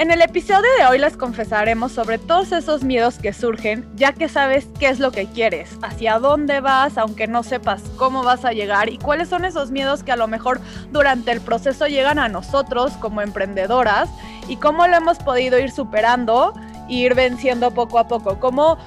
[0.00, 4.30] En el episodio de hoy les confesaremos sobre todos esos miedos que surgen, ya que
[4.30, 8.52] sabes qué es lo que quieres, hacia dónde vas, aunque no sepas cómo vas a
[8.52, 10.58] llegar y cuáles son esos miedos que a lo mejor
[10.90, 14.08] durante el proceso llegan a nosotros como emprendedoras
[14.48, 16.54] y cómo lo hemos podido ir superando
[16.88, 18.78] e ir venciendo poco a poco, cómo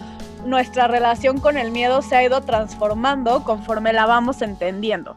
[0.48, 5.16] nuestra relación con el miedo se ha ido transformando conforme la vamos entendiendo.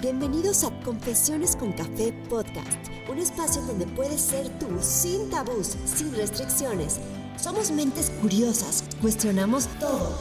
[0.00, 6.16] Bienvenidos a Confesiones con Café Podcast, un espacio donde puedes ser tú sin tabús, sin
[6.16, 6.98] restricciones.
[7.36, 10.16] Somos mentes curiosas, cuestionamos todo.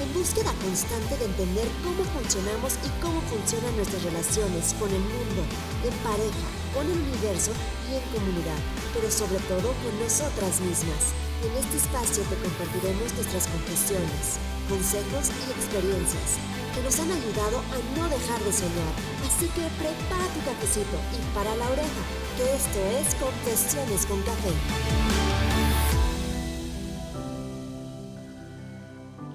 [0.00, 5.44] En búsqueda constante de entender cómo funcionamos y cómo funcionan nuestras relaciones con el mundo,
[5.84, 7.52] en pareja, con el universo
[7.92, 8.60] y en comunidad,
[8.96, 11.12] pero sobre todo con nosotras mismas.
[11.44, 14.40] En este espacio te compartiremos nuestras confesiones,
[14.72, 18.92] consejos y experiencias que nos han ayudado a no dejar de soñar.
[19.24, 22.02] Así que prepara tu cafecito y para la oreja,
[22.36, 24.52] que esto es Confesiones con Café.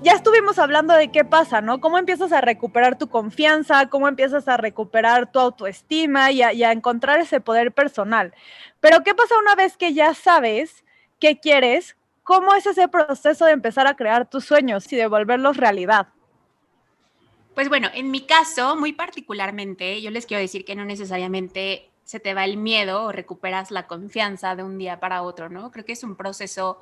[0.03, 1.79] Ya estuvimos hablando de qué pasa, ¿no?
[1.81, 7.19] Cómo empiezas a recuperar tu confianza, cómo empiezas a recuperar tu autoestima y a, encontrar
[7.19, 8.33] ese poder personal.
[8.79, 10.83] Pero ¿qué pasa una vez que ya sabes
[11.19, 11.97] qué quieres?
[12.23, 16.07] ¿Cómo es ese proceso de empezar a crear tus sueños y de volverlos realidad?
[17.55, 22.19] Pues bueno, en mi caso, muy particularmente, yo les quiero decir que no necesariamente se
[22.19, 25.71] te va el miedo o recuperas la confianza de un día para otro, ¿no?
[25.71, 26.79] Creo que es un proceso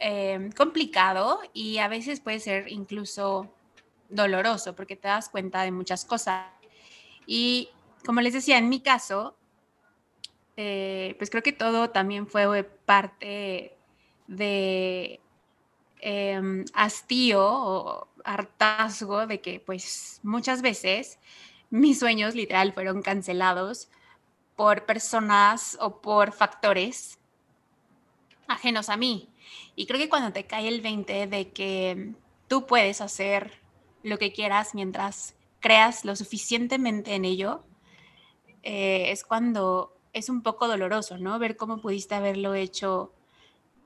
[0.00, 3.48] eh, complicado y a veces puede ser incluso
[4.08, 6.46] doloroso porque te das cuenta de muchas cosas.
[7.26, 7.70] Y
[8.04, 9.36] como les decía, en mi caso,
[10.56, 13.76] eh, pues creo que todo también fue parte
[14.26, 15.20] de
[16.00, 21.18] eh, hastío o hartazgo de que pues muchas veces
[21.70, 23.88] mis sueños literal fueron cancelados
[24.54, 27.18] por personas o por factores
[28.46, 29.28] ajenos a mí.
[29.76, 32.14] Y creo que cuando te cae el 20 de que
[32.48, 33.60] tú puedes hacer
[34.02, 37.64] lo que quieras mientras creas lo suficientemente en ello,
[38.62, 41.38] eh, es cuando es un poco doloroso, ¿no?
[41.38, 43.12] Ver cómo pudiste haberlo hecho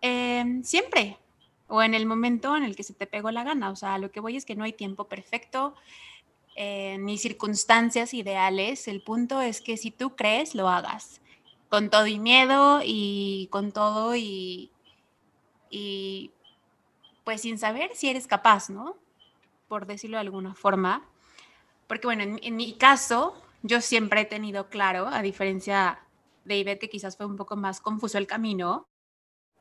[0.01, 1.19] eh, siempre,
[1.75, 3.71] o en el momento en el que se te pegó la gana.
[3.71, 5.75] O sea, lo que voy es que no hay tiempo perfecto
[6.55, 8.89] eh, ni circunstancias ideales.
[8.89, 11.23] El punto es que si tú crees, lo hagas.
[11.71, 14.71] Con todo y miedo y con todo y,
[15.71, 16.31] y
[17.25, 18.99] pues sin saber si eres capaz, ¿no?
[19.67, 21.09] Por decirlo de alguna forma.
[21.87, 26.01] Porque bueno, en, en mi caso, yo siempre he tenido claro, a diferencia
[26.45, 28.87] de Ivette, que quizás fue un poco más confuso el camino,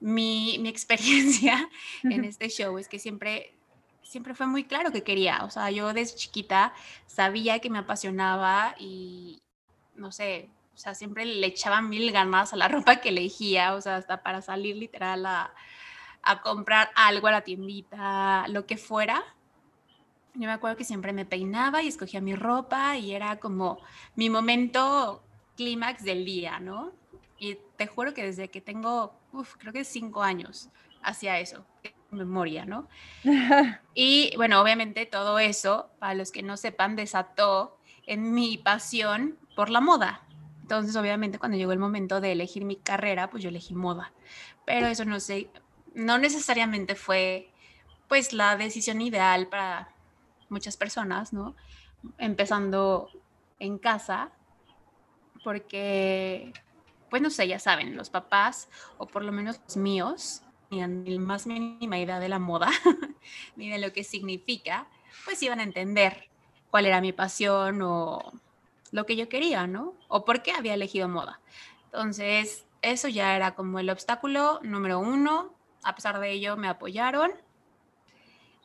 [0.01, 1.69] mi, mi experiencia
[2.03, 3.55] en este show es que siempre,
[4.03, 5.45] siempre fue muy claro que quería.
[5.45, 6.73] O sea, yo desde chiquita
[7.07, 9.41] sabía que me apasionaba y,
[9.95, 13.81] no sé, o sea, siempre le echaba mil ganas a la ropa que elegía, o
[13.81, 15.53] sea, hasta para salir literal a,
[16.23, 19.23] a comprar algo a la tiendita, lo que fuera.
[20.33, 23.79] Yo me acuerdo que siempre me peinaba y escogía mi ropa y era como
[24.15, 25.21] mi momento
[25.57, 26.93] clímax del día, ¿no?
[27.81, 29.11] Te juro que desde que tengo,
[29.57, 30.69] creo que cinco años,
[31.01, 31.65] hacia eso,
[32.11, 32.87] memoria, ¿no?
[33.95, 39.71] y bueno, obviamente todo eso, para los que no sepan, desató en mi pasión por
[39.71, 40.21] la moda.
[40.61, 44.13] Entonces, obviamente, cuando llegó el momento de elegir mi carrera, pues yo elegí moda.
[44.63, 45.49] Pero eso no sé,
[45.95, 47.49] no necesariamente fue
[48.07, 49.89] pues la decisión ideal para
[50.49, 51.55] muchas personas, ¿no?
[52.19, 53.09] Empezando
[53.57, 54.29] en casa,
[55.43, 56.53] porque
[57.11, 61.45] pues no sé, ya saben, los papás, o por lo menos los míos, ni más
[61.45, 62.69] mínima idea de la moda,
[63.57, 64.87] ni de lo que significa,
[65.25, 66.29] pues iban a entender
[66.69, 68.31] cuál era mi pasión o
[68.91, 69.93] lo que yo quería, ¿no?
[70.07, 71.41] O por qué había elegido moda.
[71.85, 75.53] Entonces, eso ya era como el obstáculo número uno.
[75.83, 77.33] A pesar de ello, me apoyaron.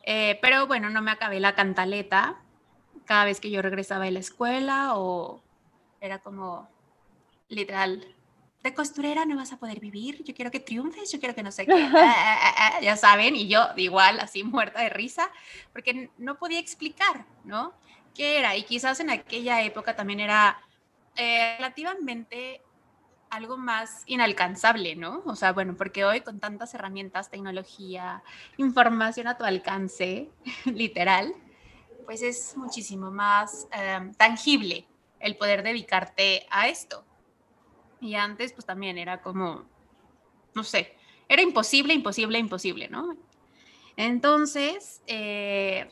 [0.04, 2.40] Eh, pero bueno, no me acabé la cantaleta
[3.06, 5.42] cada vez que yo regresaba de la escuela o
[6.00, 6.68] era como
[7.48, 8.15] literal,
[8.66, 11.52] de costurera no vas a poder vivir, yo quiero que triunfes, yo quiero que no
[11.52, 15.30] sé qué, ah, ah, ah, ya saben, y yo igual así muerta de risa,
[15.72, 17.72] porque no podía explicar, ¿no?
[18.14, 18.56] ¿Qué era?
[18.56, 20.58] Y quizás en aquella época también era
[21.16, 22.62] eh, relativamente
[23.30, 25.22] algo más inalcanzable, ¿no?
[25.26, 28.22] O sea, bueno, porque hoy con tantas herramientas, tecnología,
[28.56, 30.30] información a tu alcance,
[30.64, 31.34] literal,
[32.06, 34.86] pues es muchísimo más eh, tangible
[35.20, 37.04] el poder dedicarte a esto.
[38.00, 39.64] Y antes, pues también era como,
[40.54, 40.94] no sé,
[41.28, 43.16] era imposible, imposible, imposible, ¿no?
[43.96, 45.88] Entonces, eh,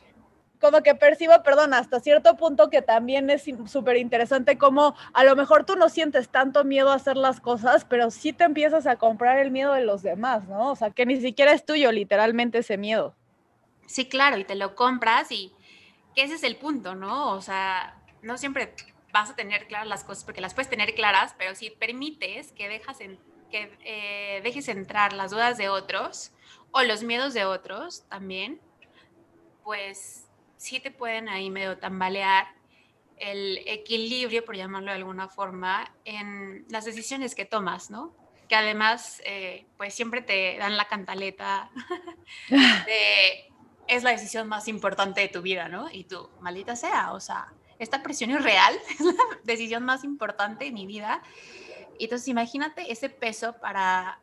[0.61, 5.35] como que percibo, perdón, hasta cierto punto que también es súper interesante como a lo
[5.35, 8.95] mejor tú no sientes tanto miedo a hacer las cosas, pero sí te empiezas a
[8.95, 10.71] comprar el miedo de los demás, ¿no?
[10.71, 13.15] O sea, que ni siquiera es tuyo literalmente ese miedo.
[13.85, 15.51] Sí, claro, y te lo compras y
[16.15, 17.31] que ese es el punto, ¿no?
[17.33, 18.73] O sea, no siempre
[19.15, 22.67] vas a tener claras las cosas porque las puedes tener claras, pero si permites que,
[22.67, 23.17] dejas en,
[23.49, 26.33] que eh, dejes entrar las dudas de otros
[26.71, 28.59] o los miedos de otros también,
[29.63, 30.27] pues
[30.57, 32.47] sí te pueden ahí medio tambalear
[33.15, 38.13] el equilibrio, por llamarlo de alguna forma, en las decisiones que tomas, ¿no?
[38.49, 41.71] Que además, eh, pues siempre te dan la cantaleta
[42.49, 43.49] de
[43.87, 45.89] es la decisión más importante de tu vida, ¿no?
[45.89, 49.13] Y tú, maldita sea, o sea, esta presión es real, es la
[49.43, 51.21] decisión más importante de mi vida.
[51.97, 54.19] Y entonces imagínate ese peso para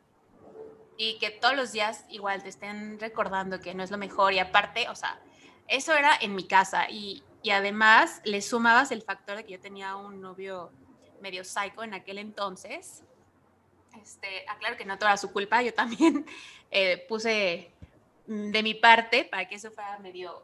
[0.97, 4.39] y que todos los días igual te estén recordando que no es lo mejor y
[4.39, 5.19] aparte, o sea,
[5.67, 9.97] eso era en mi casa y, además le sumabas el factor de que yo tenía
[9.97, 10.71] un novio
[11.21, 13.03] medio psycho en aquel entonces.
[14.01, 16.25] Este, aclaro que no toda su culpa, yo también
[16.71, 17.69] eh, puse
[18.27, 20.43] mm, de mi parte para que eso fuera medio,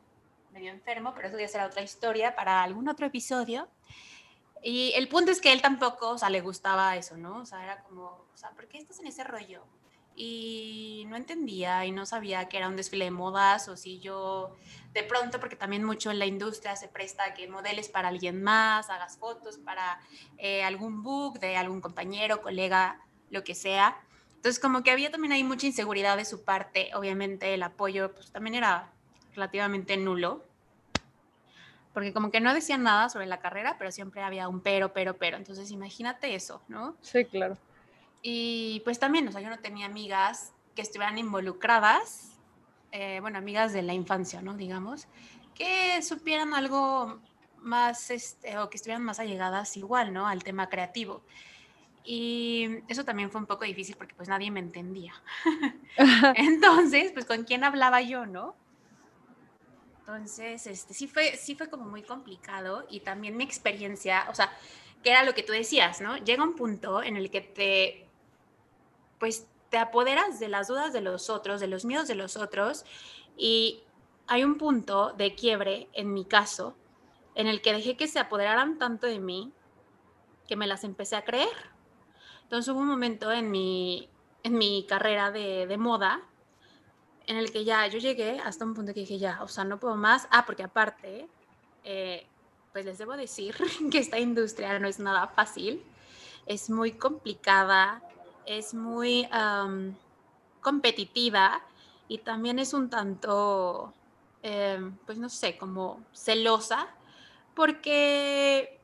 [0.52, 3.68] medio enfermo, pero eso ya será otra historia para algún otro episodio.
[4.62, 7.38] Y el punto es que él tampoco, o sea, le gustaba eso, ¿no?
[7.38, 9.64] O sea, era como, o sea, ¿por qué estás en ese rollo?
[10.22, 14.54] y no entendía y no sabía que era un desfile de modas o si yo
[14.92, 18.44] de pronto, porque también mucho en la industria se presta a que modeles para alguien
[18.44, 20.02] más, hagas fotos para
[20.38, 23.00] eh, algún book de algún compañero, colega,
[23.30, 23.98] lo que sea.
[24.36, 28.30] Entonces como que había también ahí mucha inseguridad de su parte, obviamente el apoyo pues
[28.30, 28.92] también era
[29.34, 30.44] relativamente nulo,
[31.94, 35.18] porque como que no decían nada sobre la carrera, pero siempre había un pero, pero,
[35.18, 35.38] pero.
[35.38, 36.96] Entonces imagínate eso, ¿no?
[37.02, 37.58] Sí, claro.
[38.22, 42.38] Y pues también, o sea, yo no tenía amigas que estuvieran involucradas,
[42.92, 44.56] eh, bueno, amigas de la infancia, ¿no?
[44.56, 45.08] Digamos,
[45.56, 47.20] que supieran algo
[47.58, 50.28] más, este, o que estuvieran más allegadas igual, ¿no?
[50.28, 51.22] Al tema creativo.
[52.04, 55.14] Y eso también fue un poco difícil porque pues nadie me entendía.
[56.36, 58.56] Entonces, pues con quién hablaba yo, ¿no?
[60.10, 64.52] Entonces, este, sí fue, sí fue como muy complicado y también mi experiencia, o sea,
[65.04, 66.18] que era lo que tú decías, ¿no?
[66.18, 68.08] Llega un punto en el que te
[69.20, 72.86] pues te apoderas de las dudas de los otros, de los miedos de los otros,
[73.38, 73.84] y
[74.26, 76.76] hay un punto de quiebre, en mi caso,
[77.36, 79.54] en el que dejé que se apoderaran tanto de mí
[80.48, 81.70] que me las empecé a creer.
[82.42, 84.10] Entonces hubo un momento en mi,
[84.42, 86.24] en mi carrera de, moda
[87.30, 89.80] en el que ya yo llegué hasta un punto que dije, ya, o sea, no
[89.80, 90.28] puedo más.
[90.32, 91.28] Ah, porque aparte,
[91.84, 92.26] eh,
[92.74, 93.56] pues les debo decir
[93.92, 95.84] que esta industria no es nada fácil,
[96.48, 98.02] es muy complicada,
[98.48, 99.30] es muy
[100.60, 101.62] competitiva
[102.08, 103.94] y también es un tanto,
[104.42, 106.88] em, pues no sé, como celosa,
[107.54, 108.80] porque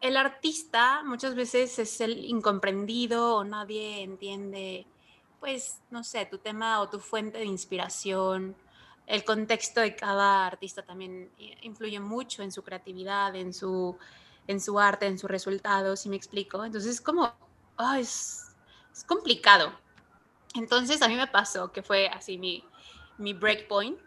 [0.00, 4.86] el artista muchas veces es el incomprendido o nadie entiende,
[5.40, 8.56] pues, no sé, tu tema o tu fuente de inspiración.
[9.06, 11.30] El contexto de cada artista también
[11.62, 13.96] influye mucho en su creatividad, en su,
[14.46, 16.64] en su arte, en sus resultados, si me explico.
[16.64, 17.32] Entonces, es como,
[17.98, 18.48] es
[18.98, 19.72] es complicado.
[20.54, 22.64] Entonces a mí me pasó que fue así mi,
[23.16, 23.98] mi breakpoint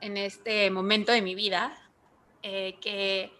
[0.00, 1.76] en este momento de mi vida,
[2.42, 3.32] eh, que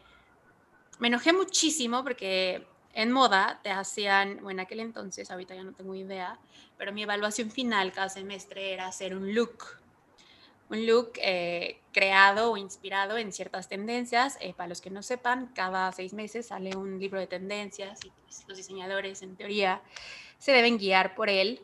[0.99, 5.73] me enojé muchísimo porque en moda te hacían, bueno, en aquel entonces, ahorita ya no
[5.73, 6.39] tengo idea,
[6.79, 9.65] pero mi evaluación final cada semestre era hacer un look,
[10.71, 14.39] un look eh, creado o inspirado en ciertas tendencias.
[14.41, 18.11] Eh, para los que no sepan, cada seis meses sale un libro de tendencias y
[18.11, 19.83] pues, los diseñadores, en teoría,
[20.39, 21.61] se deben guiar por él.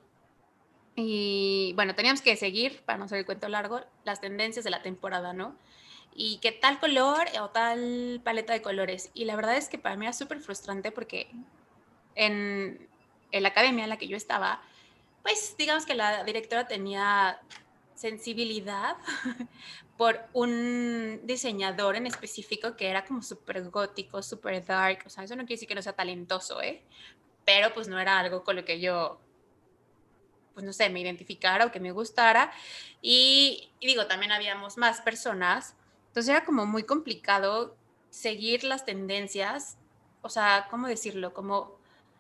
[0.96, 4.82] Y bueno, teníamos que seguir, para no hacer el cuento largo, las tendencias de la
[4.82, 5.56] temporada, ¿no?
[6.14, 9.10] Y qué tal color o tal paleta de colores.
[9.14, 11.28] Y la verdad es que para mí era súper frustrante porque
[12.14, 12.88] en,
[13.32, 14.62] en la academia en la que yo estaba,
[15.24, 17.40] pues digamos que la directora tenía
[17.96, 18.96] sensibilidad
[19.96, 25.02] por un diseñador en específico que era como súper gótico, súper dark.
[25.06, 26.84] O sea, eso no quiere decir que no sea talentoso, ¿eh?
[27.44, 29.20] pero pues no era algo con lo que yo,
[30.54, 32.52] pues no sé, me identificara o que me gustara.
[33.02, 35.76] Y, digo, también habíamos más personas,
[36.08, 37.76] entonces era como muy complicado
[38.10, 39.76] seguir las tendencias,
[40.22, 41.34] o sea, ¿cómo decirlo?
[41.34, 41.76] Como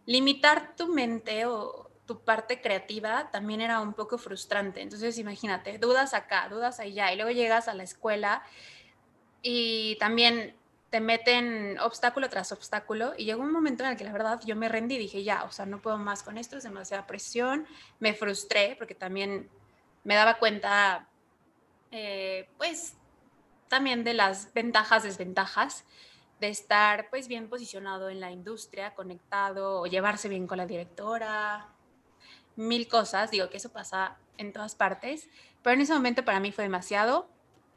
[0.06, 4.82] limitar tu mente o tu parte creativa también era un poco frustrante.
[4.82, 8.42] Entonces, imagínate, dudas acá, dudas allá, y luego llegas a la escuela
[9.42, 10.56] y también
[10.90, 14.54] te meten obstáculo tras obstáculo y llegó un momento en el que la verdad yo
[14.54, 17.66] me rendí, dije ya, o sea, no puedo más con esto, es demasiada presión,
[17.98, 19.50] me frustré porque también
[20.04, 21.08] me daba cuenta,
[21.90, 22.96] eh, pues,
[23.68, 25.84] también de las ventajas, desventajas
[26.38, 31.73] de estar pues bien posicionado en la industria, conectado o llevarse bien con la directora,
[32.56, 35.28] mil cosas, digo que eso pasa en todas partes,
[35.62, 37.28] pero en ese momento para mí fue demasiado.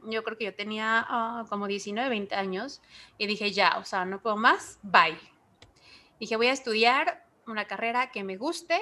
[0.03, 2.81] Yo creo que yo tenía ah, como 19, 20 años
[3.17, 5.17] y dije, ya, o sea, no puedo más, bye.
[6.19, 8.79] Dije, voy a estudiar una carrera que me guste,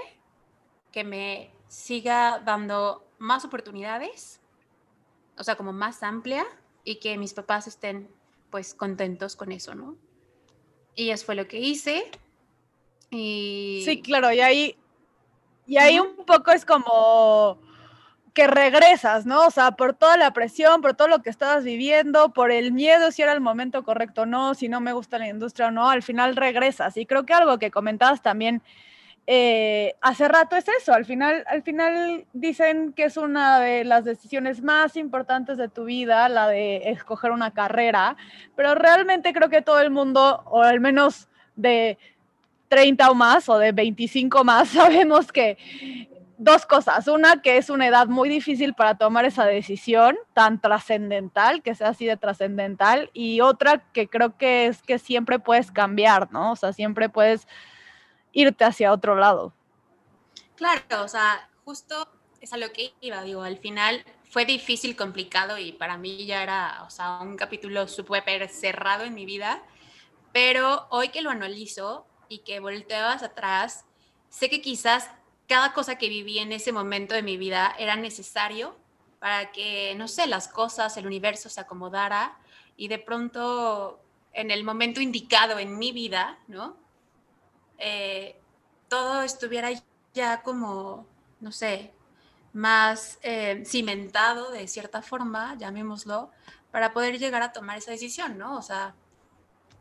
[0.91, 4.41] que me siga dando más oportunidades,
[5.37, 6.45] o sea, como más amplia
[6.83, 8.09] y que mis papás estén
[8.49, 9.97] pues contentos con eso, ¿no?
[10.95, 12.09] Y eso fue lo que hice.
[13.09, 13.81] Y...
[13.85, 14.77] Sí, claro, y ahí,
[15.65, 17.59] y ahí un poco es como
[18.33, 19.47] que regresas, ¿no?
[19.47, 23.11] O sea, por toda la presión, por todo lo que estabas viviendo, por el miedo
[23.11, 25.89] si era el momento correcto o no, si no me gusta la industria o no,
[25.89, 26.97] al final regresas.
[26.97, 28.61] Y creo que algo que comentabas también
[29.27, 34.05] eh, hace rato es eso, al final, al final dicen que es una de las
[34.05, 38.17] decisiones más importantes de tu vida, la de escoger una carrera,
[38.55, 41.97] pero realmente creo que todo el mundo, o al menos de
[42.67, 45.57] 30 o más, o de 25 más, sabemos que
[46.37, 47.07] dos cosas.
[47.07, 51.89] Una, que es una edad muy difícil para tomar esa decisión tan trascendental, que sea
[51.89, 53.09] así de trascendental.
[53.13, 56.51] Y otra, que creo que es que siempre puedes cambiar, ¿no?
[56.51, 57.47] O sea, siempre puedes
[58.31, 59.53] irte hacia otro lado.
[60.55, 62.07] Claro, o sea, justo
[62.41, 66.43] es a lo que iba, digo, al final fue difícil, complicado y para mí ya
[66.43, 69.63] era, o sea, un capítulo súper cerrado en mi vida,
[70.31, 73.85] pero hoy que lo analizo y que volteas atrás,
[74.29, 75.09] sé que quizás
[75.47, 78.75] cada cosa que viví en ese momento de mi vida era necesario
[79.19, 82.37] para que, no sé, las cosas, el universo se acomodara
[82.77, 83.99] y de pronto
[84.33, 86.77] en el momento indicado en mi vida, ¿no?
[87.77, 88.39] Eh,
[88.89, 89.69] todo estuviera
[90.13, 91.07] ya como,
[91.39, 91.93] no sé,
[92.53, 96.31] más eh, cimentado de cierta forma, llamémoslo,
[96.71, 98.57] para poder llegar a tomar esa decisión, ¿no?
[98.57, 98.95] O sea,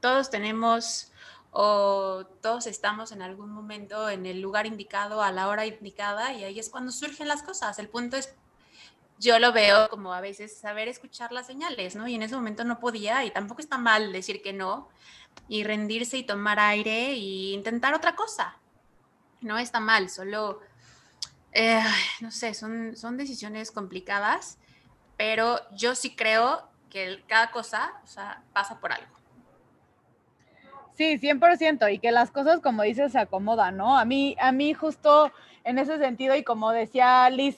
[0.00, 1.12] todos tenemos
[1.56, 6.42] o todos estamos en algún momento en el lugar indicado, a la hora indicada, y
[6.42, 7.78] ahí es cuando surgen las cosas.
[7.78, 8.34] El punto es,
[9.20, 12.08] yo lo veo como a veces saber escuchar las señales, ¿no?
[12.08, 14.88] Y en ese momento no podía, y tampoco está mal decir que no,
[15.48, 18.56] y rendirse y tomar aire e intentar otra cosa.
[19.40, 20.60] No está mal, solo,
[21.52, 21.84] eh,
[22.20, 24.58] no sé, son, son decisiones complicadas,
[25.16, 27.92] pero yo sí creo que cada cosa,
[28.52, 29.23] pasa por algo.
[30.96, 33.98] Sí, 100%, y que las cosas, como dices, se acomodan, ¿no?
[33.98, 35.32] A mí, a mí justo
[35.64, 37.56] en ese sentido, y como decía Liz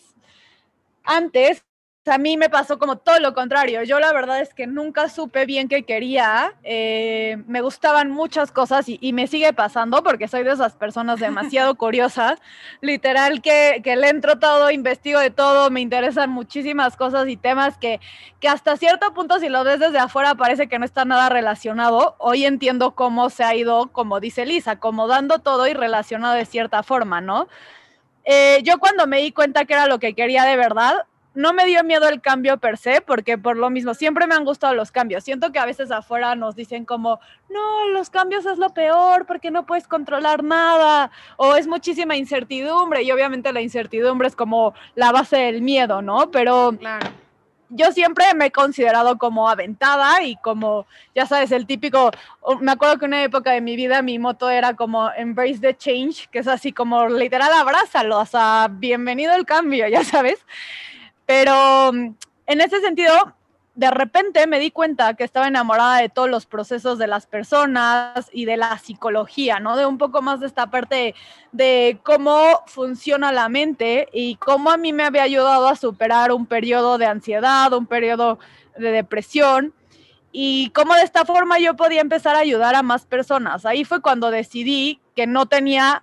[1.05, 1.65] antes,
[2.09, 3.83] a mí me pasó como todo lo contrario.
[3.83, 6.55] Yo la verdad es que nunca supe bien qué quería.
[6.63, 11.75] Eh, me gustaban muchas cosas y, me sigue pasando porque soy de esas personas demasiado
[11.79, 12.41] curiosas.
[12.81, 17.79] Literal que, que, le entro todo, investigo de todo, me interesan muchísimas cosas y temas
[17.79, 18.01] que,
[18.41, 22.17] que hasta cierto punto si lo ves desde afuera parece que no está nada relacionado.
[22.19, 26.83] Hoy entiendo cómo se ha ido, como dice Lisa, acomodando todo y relacionado de cierta
[26.83, 27.49] forma, ¿no?
[28.25, 31.07] Eh, yo cuando me di cuenta que era lo que quería de verdad,
[31.37, 34.45] no me dio miedo el cambio per se, porque por lo mismo, siempre me han
[34.45, 35.23] gustado los cambios.
[35.23, 39.51] Siento que a veces afuera nos dicen como, no, los cambios es lo peor porque
[39.51, 45.13] no puedes controlar nada, o es muchísima incertidumbre, y obviamente la incertidumbre es como la
[45.13, 46.31] base del miedo, ¿no?
[46.31, 46.77] Pero
[47.69, 52.13] yo siempre me he considerado como aventada y como, ya sabes, el típico,
[52.61, 56.29] me acuerdo que una época de mi vida mi moto era como embrace the change,
[56.31, 60.39] que es así como literal abrázalo, o sea, bienvenido el cambio, ya sabes.
[61.27, 62.15] Pero mm,
[62.47, 63.35] en ese sentido,
[63.77, 68.31] de repente me di cuenta que estaba enamorada de todos los procesos de las personas
[68.33, 69.77] y de la psicología, ¿no?
[69.77, 71.15] De un poco más de esta parte
[71.53, 76.47] de cómo funciona la mente y cómo a mí me había ayudado a superar un
[76.47, 78.39] periodo de ansiedad, un periodo
[78.79, 79.75] de depresión
[80.33, 83.67] y cómo de esta forma yo podía empezar a ayudar a más personas.
[83.67, 86.03] Ahí fue cuando decidí que no tenía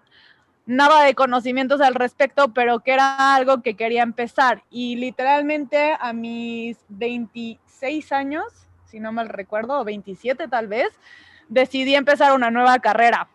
[0.66, 4.64] nada de conocimientos al respecto, pero que era algo que quería empezar.
[4.70, 8.46] Y literalmente a mis 26 años,
[8.86, 10.90] si no mal recuerdo, o 27 tal vez,
[11.50, 13.28] decidí empezar una nueva carrera.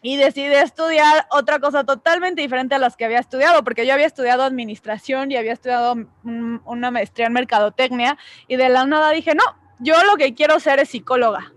[0.00, 4.06] Y decidí estudiar otra cosa totalmente diferente a las que había estudiado, porque yo había
[4.06, 9.42] estudiado administración y había estudiado una maestría en mercadotecnia, y de la nada dije, no,
[9.80, 11.52] yo lo que quiero ser es psicóloga.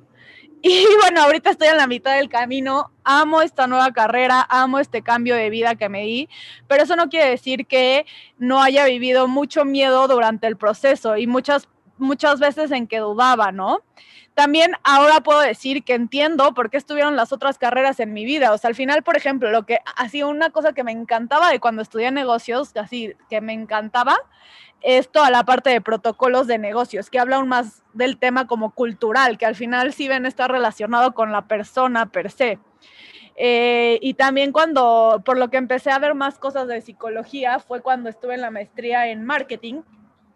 [0.64, 5.02] Y bueno, ahorita estoy en la mitad del camino, amo esta nueva carrera, amo este
[5.02, 6.30] cambio de vida que me di,
[6.68, 8.06] pero eso no quiere decir que
[8.38, 13.52] no haya vivido mucho miedo durante el proceso y muchas muchas veces en que dudaba,
[13.52, 13.80] ¿no?
[14.34, 18.54] También ahora puedo decir que entiendo por qué estuvieron las otras carreras en mi vida.
[18.54, 21.60] O sea, al final, por ejemplo, lo que hacía una cosa que me encantaba de
[21.60, 24.18] cuando estudié negocios, así que me encantaba,
[24.82, 28.72] es toda la parte de protocolos de negocios, que habla aún más del tema como
[28.72, 32.60] cultural, que al final sí ven está relacionado con la persona per se.
[33.36, 37.82] Eh, y también cuando, por lo que empecé a ver más cosas de psicología, fue
[37.82, 39.82] cuando estuve en la maestría en marketing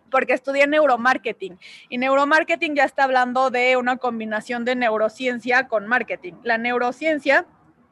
[0.10, 1.60] porque estudié neuromarketing
[1.90, 6.34] y neuromarketing ya está hablando de una combinación de neurociencia con marketing.
[6.44, 7.46] La neurociencia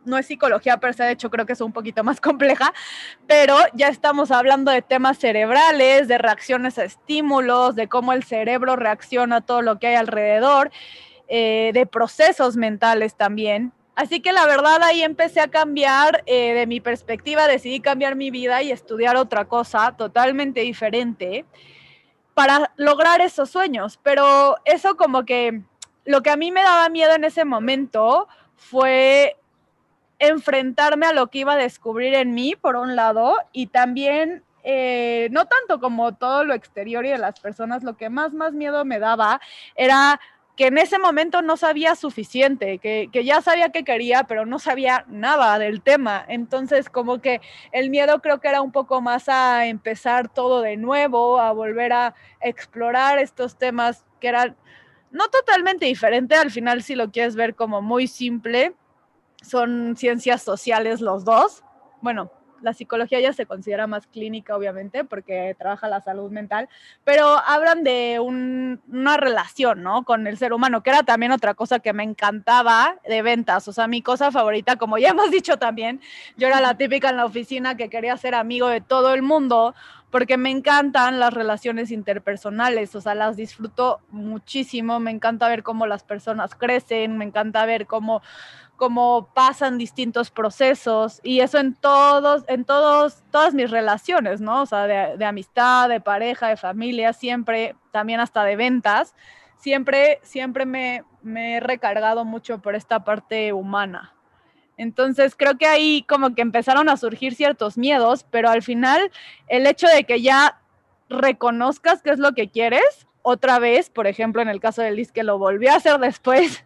[0.05, 2.74] no es psicología per se, de hecho creo que es un poquito más compleja,
[3.27, 8.75] pero ya estamos hablando de temas cerebrales, de reacciones a estímulos, de cómo el cerebro
[8.75, 10.72] reacciona a todo lo que hay alrededor,
[11.27, 13.72] eh, de procesos mentales también.
[13.95, 18.31] Así que la verdad ahí empecé a cambiar eh, de mi perspectiva, decidí cambiar mi
[18.31, 21.45] vida y estudiar otra cosa totalmente diferente
[22.33, 24.00] para lograr esos sueños.
[24.01, 25.62] Pero eso como que
[26.05, 29.38] lo que a mí me daba miedo en ese momento fue
[30.20, 35.27] enfrentarme a lo que iba a descubrir en mí, por un lado, y también, eh,
[35.32, 38.86] no tanto como todo lo exterior y de las personas, lo que más, más miedo
[38.86, 39.41] me daba
[39.75, 40.20] era
[40.55, 44.60] que en ese momento no sabía suficiente, que, que, ya sabía que quería, pero no
[44.60, 46.24] sabía nada del tema.
[46.27, 47.41] Entonces, como que
[47.72, 51.91] el miedo creo que era un poco más a empezar todo de nuevo, a volver
[51.91, 54.55] a explorar estos temas que eran
[55.13, 58.74] no totalmente diferentes, al final si lo quieres ver como muy simple,
[59.43, 61.63] son ciencias sociales los dos.
[62.01, 62.31] Bueno,
[62.63, 66.69] la psicología ya se considera más clínica, obviamente, porque trabaja la salud mental,
[67.03, 70.03] pero hablan de una relación, ¿no?
[70.03, 73.67] Con el ser humano, que era también otra cosa que me encantaba de ventas.
[73.67, 76.00] O sea, mi cosa favorita, como ya hemos dicho también,
[76.38, 79.75] yo era la típica en la oficina que quería ser amigo de todo el mundo,
[80.13, 85.88] porque me encantan las relaciones interpersonales, o sea, las disfruto muchísimo, me encanta ver cómo
[85.88, 88.21] las personas crecen, me encanta ver cómo
[88.75, 94.63] cómo pasan distintos procesos y eso en todos, en todos, todas mis relaciones, ¿no?
[94.63, 99.15] O sea, de, amistad, de pareja, de familia, siempre, también hasta de ventas,
[99.57, 104.13] siempre, siempre me, me he recargado mucho por esta parte humana.
[104.75, 109.12] Entonces creo que ahí como que empezaron a surgir ciertos miedos, pero al final
[109.47, 110.59] el hecho de que ya
[111.09, 115.12] reconozcas qué es lo que quieres, otra vez, por ejemplo, en el caso del Liz
[115.12, 116.65] que lo volvió a hacer después,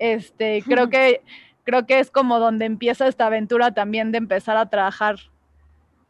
[0.00, 1.22] este, creo que
[1.64, 5.16] creo que es como donde empieza esta aventura también de empezar a trabajar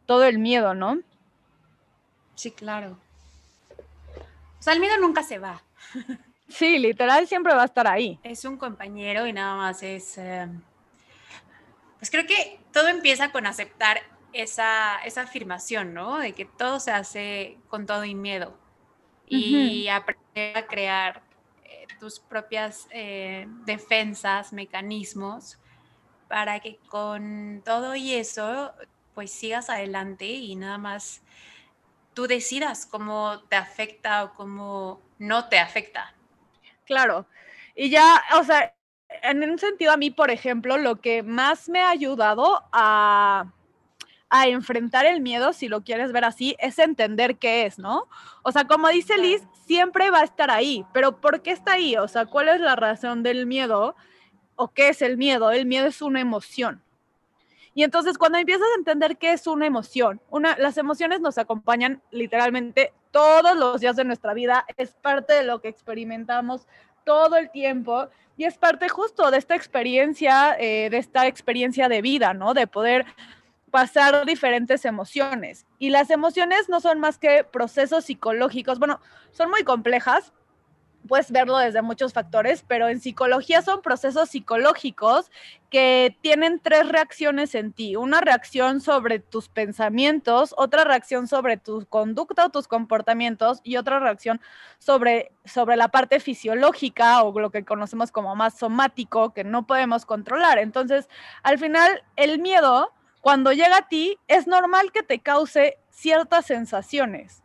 [0.07, 0.99] todo el miedo, ¿no?
[2.33, 2.97] Sí, claro.
[4.59, 5.61] O sea, el miedo nunca se va.
[6.51, 8.19] Sí, literal siempre va a estar ahí.
[8.23, 10.17] Es un compañero y nada más es...
[10.17, 10.49] Eh,
[11.97, 14.01] pues creo que todo empieza con aceptar
[14.33, 16.17] esa, esa, afirmación, ¿no?
[16.17, 18.57] De que todo se hace con todo y miedo.
[19.27, 21.21] Y aprender a crear
[22.01, 25.59] tus propias eh, defensas, mecanismos,
[26.27, 28.73] para que con todo y eso,
[29.13, 31.21] pues sigas adelante y nada más
[32.15, 36.15] tú decidas cómo te afecta o cómo no te afecta.
[36.85, 37.27] Claro.
[37.75, 38.75] Y ya, o sea,
[39.21, 43.45] en un sentido a mí, por ejemplo, lo que más me ha ayudado a
[44.31, 48.07] a enfrentar el miedo, si lo quieres ver así, es entender qué es, ¿no?
[48.43, 51.97] O sea, como dice Liz, siempre va a estar ahí, pero ¿por qué está ahí?
[51.97, 53.93] O sea, ¿cuál es la razón del miedo?
[54.55, 55.51] ¿O qué es el miedo?
[55.51, 56.81] El miedo es una emoción.
[57.73, 62.01] Y entonces cuando empiezas a entender qué es una emoción, una, las emociones nos acompañan
[62.09, 66.67] literalmente todos los días de nuestra vida, es parte de lo que experimentamos
[67.03, 72.01] todo el tiempo y es parte justo de esta experiencia, eh, de esta experiencia de
[72.01, 72.53] vida, ¿no?
[72.53, 73.05] De poder
[73.71, 75.65] pasar diferentes emociones.
[75.79, 78.77] Y las emociones no son más que procesos psicológicos.
[78.79, 78.99] Bueno,
[79.31, 80.33] son muy complejas,
[81.07, 85.31] puedes verlo desde muchos factores, pero en psicología son procesos psicológicos
[85.69, 87.95] que tienen tres reacciones en ti.
[87.95, 93.99] Una reacción sobre tus pensamientos, otra reacción sobre tu conducta o tus comportamientos y otra
[93.99, 94.41] reacción
[94.79, 100.05] sobre, sobre la parte fisiológica o lo que conocemos como más somático que no podemos
[100.05, 100.59] controlar.
[100.59, 101.09] Entonces,
[101.43, 107.43] al final, el miedo cuando llega a ti, es normal que te cause ciertas sensaciones,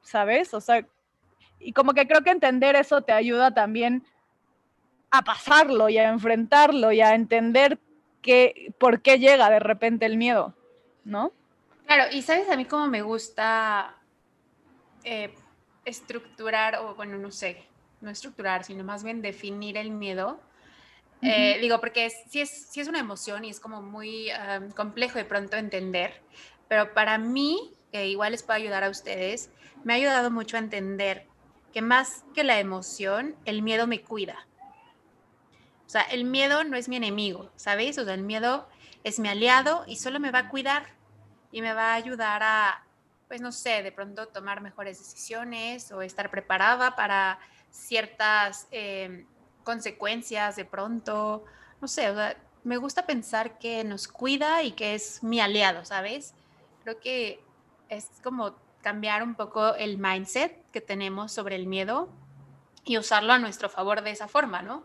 [0.00, 0.54] ¿sabes?
[0.54, 0.86] O sea,
[1.58, 4.06] y como que creo que entender eso te ayuda también
[5.10, 7.78] a pasarlo y a enfrentarlo y a entender
[8.22, 10.54] que, por qué llega de repente el miedo,
[11.04, 11.32] ¿no?
[11.86, 13.96] Claro, y sabes a mí cómo me gusta
[15.04, 15.32] eh,
[15.84, 17.64] estructurar, o bueno, no sé,
[18.00, 20.40] no estructurar, sino más bien definir el miedo
[21.22, 24.28] eh, digo, porque sí es, es una emoción y es como muy
[24.74, 26.22] complejo de pronto entender,
[26.68, 29.50] pero para mí, que igual les puede ayudar a ustedes,
[29.84, 31.26] me ha ayudado mucho a entender
[31.72, 34.46] que más que la emoción, el miedo me cuida.
[35.86, 37.98] O sea, el miedo no es mi enemigo, ¿sabes?
[37.98, 38.68] O sea, el miedo
[39.04, 40.86] es mi aliado y solo me va a cuidar
[41.52, 42.84] y me va a ayudar a,
[43.28, 47.38] pues no sé, de pronto tomar mejores decisiones o estar preparada para
[47.70, 49.26] ciertas eh,
[49.66, 51.44] consecuencias de pronto,
[51.80, 52.14] no sé,
[52.62, 56.34] me gusta pensar que nos cuida y que es mi aliado, ¿sabes?
[56.84, 57.40] Creo que
[57.88, 62.08] es como cambiar un poco el mindset que tenemos sobre el miedo
[62.84, 64.84] y usarlo a nuestro favor de esa forma, ¿no?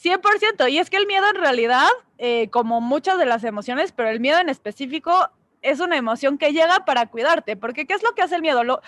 [0.00, 4.10] 100%, y es que el miedo en realidad, eh, como muchas de las emociones, pero
[4.10, 5.28] el miedo en específico
[5.62, 8.62] es una emoción que llega para cuidarte, porque ¿qué es lo que hace el miedo?
[8.62, 8.82] Lo,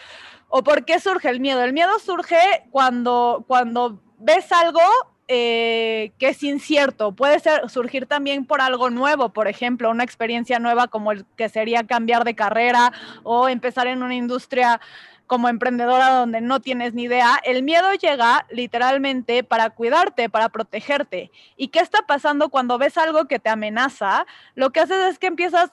[0.48, 1.62] ¿O por qué surge el miedo?
[1.62, 2.38] El miedo surge
[2.70, 4.80] cuando, cuando ves algo
[5.28, 7.12] eh, que es incierto.
[7.12, 11.50] Puede ser, surgir también por algo nuevo, por ejemplo, una experiencia nueva como el que
[11.50, 12.92] sería cambiar de carrera
[13.24, 14.80] o empezar en una industria
[15.26, 21.30] como emprendedora donde no tienes ni idea, el miedo llega literalmente para cuidarte, para protegerte.
[21.56, 24.26] ¿Y qué está pasando cuando ves algo que te amenaza?
[24.54, 25.70] Lo que haces es que empiezas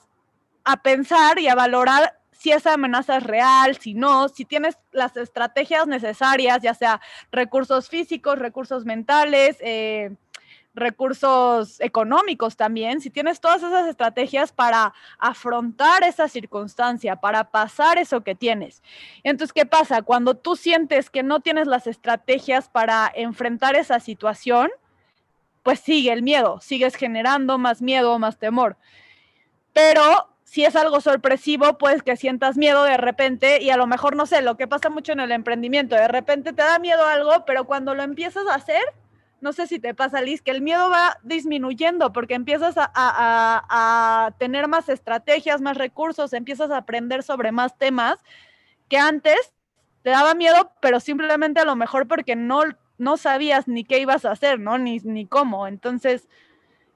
[0.65, 5.17] a pensar y a valorar si esa amenaza es real, si no, si tienes las
[5.17, 10.11] estrategias necesarias, ya sea recursos físicos, recursos mentales, eh,
[10.75, 18.21] recursos económicos también, si tienes todas esas estrategias para afrontar esa circunstancia, para pasar eso
[18.21, 18.83] que tienes.
[19.23, 20.03] Entonces, ¿qué pasa?
[20.03, 24.69] Cuando tú sientes que no tienes las estrategias para enfrentar esa situación,
[25.63, 28.77] pues sigue el miedo, sigues generando más miedo, más temor.
[29.73, 34.15] Pero si es algo sorpresivo, pues que sientas miedo de repente y a lo mejor,
[34.15, 37.45] no sé, lo que pasa mucho en el emprendimiento, de repente te da miedo algo,
[37.45, 38.83] pero cuando lo empiezas a hacer,
[39.41, 44.67] no sé si te pasa, Liz, que el miedo va disminuyendo porque empiezas a, tener
[44.67, 48.19] más estrategias, más recursos, empiezas a aprender sobre más temas
[48.87, 49.51] que antes
[50.03, 52.61] te daba miedo, pero simplemente a lo mejor porque no,
[52.99, 54.77] no sabías ni qué ibas a hacer, ¿no?
[54.77, 55.65] Ni, ni cómo.
[55.65, 56.27] Entonces,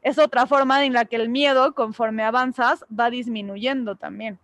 [0.02, 4.40] es otra forma en la que el miedo, conforme avanzas, va disminuyendo también.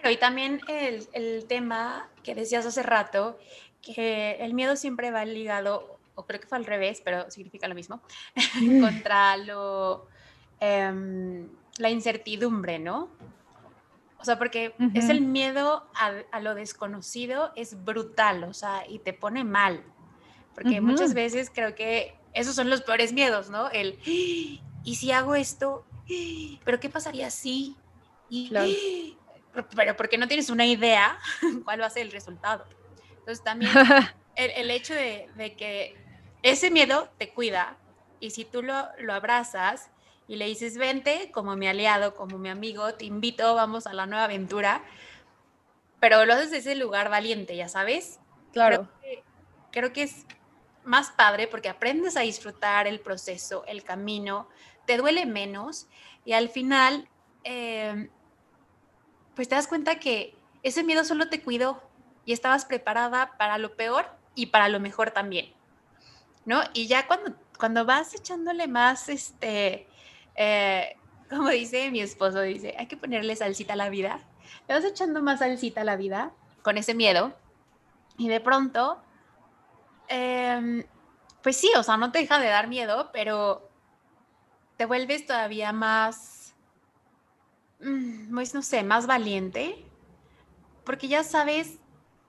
[0.00, 3.38] Claro, y también el, el tema que decías hace rato,
[3.80, 7.74] que el miedo siempre va ligado, o creo que fue al revés, pero significa lo
[7.74, 8.00] mismo,
[8.80, 10.06] contra lo,
[10.60, 13.08] em, la incertidumbre, ¿no?
[14.18, 19.00] O sea, porque es el miedo a, a, lo desconocido, es brutal, o sea, y
[19.00, 19.82] te pone mal.
[20.54, 23.68] Porque muchas veces creo que esos son los peores miedos, ¿no?
[23.70, 23.98] El,
[24.84, 25.84] ¿y si hago esto?
[26.64, 27.76] ¿Pero qué pasaría si?
[28.28, 28.50] Y,
[29.76, 31.18] Pero porque no tienes una idea
[31.64, 32.64] cuál va a ser el resultado.
[33.18, 33.70] Entonces también
[34.36, 35.96] el, hecho de, que
[36.42, 37.76] ese miedo te cuida
[38.18, 39.90] y si tú lo, lo abrazas
[40.26, 44.06] y le dices, vente como mi aliado, como mi amigo, te invito, vamos a la
[44.06, 44.82] nueva aventura,
[46.00, 48.18] pero lo haces desde ese lugar valiente, ya sabes.
[48.52, 48.88] Claro.
[49.70, 50.26] creo que es
[50.84, 54.48] más padre porque aprendes a disfrutar el proceso, el camino,
[54.86, 55.88] te duele menos
[56.24, 57.08] y al final,
[57.44, 58.08] em,
[59.34, 61.82] pues te das cuenta que ese miedo solo te cuidó
[62.24, 65.52] y estabas preparada para lo peor y para lo mejor también,
[66.44, 66.60] ¿no?
[66.74, 69.88] Y ya cuando, cuando vas echándole más, este,
[70.36, 70.96] eh,
[71.30, 74.20] como dice mi esposo, dice, hay que ponerle salsita a la vida,
[74.68, 77.34] le vas echando más salsita a la vida con ese miedo
[78.16, 79.02] y de pronto,
[80.08, 80.84] em,
[81.42, 83.68] pues sí, o sea, no te deja de dar miedo, pero
[84.76, 86.54] te vuelves todavía más,
[87.80, 89.84] mm, pues no sé, más valiente,
[90.84, 91.78] porque ya sabes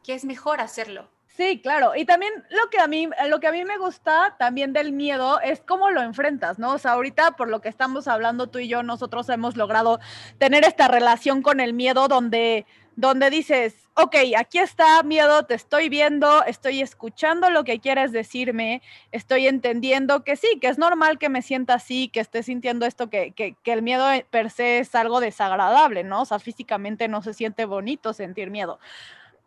[0.03, 1.09] que es mejor hacerlo.
[1.35, 1.95] Sí, claro.
[1.95, 5.39] Y también lo que a mí, lo que a mí me gusta también del miedo
[5.41, 6.73] es cómo lo enfrentas, ¿no?
[6.73, 9.99] O sea, ahorita por lo que estamos hablando tú y yo, nosotros hemos logrado
[10.37, 15.89] tener esta relación con el miedo donde, donde dices, ok, aquí está miedo, te estoy
[15.89, 21.29] viendo, estoy escuchando lo que quieres decirme, estoy entendiendo que sí, que es normal que
[21.29, 25.19] me sienta así, que esté sintiendo esto, que, que, el miedo per se es algo
[25.19, 26.21] desagradable, ¿no?
[26.21, 28.79] O sea, físicamente no se siente bonito sentir miedo.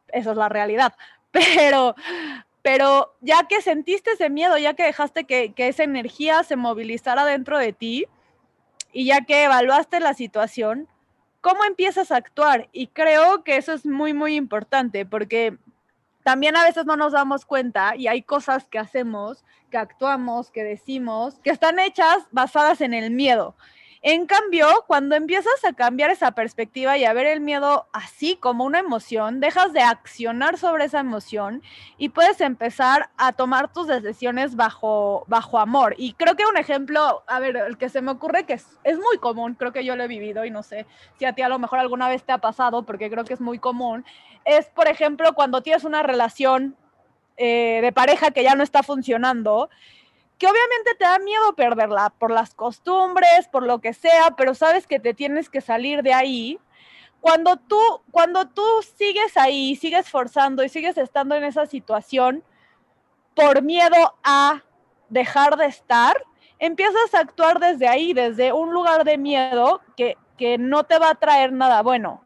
[0.09, 0.95] Esa es la realidad.
[1.33, 1.95] Pero,
[2.63, 7.27] pero ya que sentiste ese miedo, ya que dejaste que, que esa energía se movilizara
[7.27, 8.07] dentro de ti
[8.91, 10.89] y ya que evaluaste la situación,
[11.47, 12.69] ¿cómo empiezas a actuar?
[12.73, 15.57] Y creo que eso es muy, muy importante porque
[16.25, 20.65] también a veces no nos damos cuenta y hay cosas que hacemos, que actuamos, que
[20.65, 23.55] decimos, que están hechas basadas en el miedo.
[24.09, 28.65] En cambio, cuando empiezas a cambiar esa perspectiva y a ver el miedo así como
[28.65, 31.61] una emoción, dejas de accionar sobre esa emoción
[31.99, 35.97] y puedes empezar a tomar tus decisiones bajo, bajo amor.
[35.99, 38.97] Y creo que un ejemplo, a ver, el que se me ocurre que es, es
[38.97, 40.87] muy común, creo que yo lo he vivido y no sé
[41.19, 43.41] si a ti a lo mejor alguna vez te ha pasado, porque creo que es
[43.41, 44.05] muy común,
[44.45, 46.77] es, por ejemplo, cuando tienes una relación
[47.39, 49.69] eh, de pareja que ya no está funcionando
[50.39, 54.87] que obviamente te da miedo perderla por las costumbres, por lo que sea, pero sabes
[54.87, 56.59] que te tienes que salir de ahí.
[57.21, 58.63] Cuando tú, cuando tú
[58.97, 62.45] sigues ahí, sigues forzando y sigues estando en esa situación
[63.35, 64.63] por miedo a
[65.09, 66.23] dejar de estar,
[66.59, 71.11] empiezas a actuar desde ahí, desde un lugar de miedo que, que no te va
[71.11, 72.23] a traer nada bueno.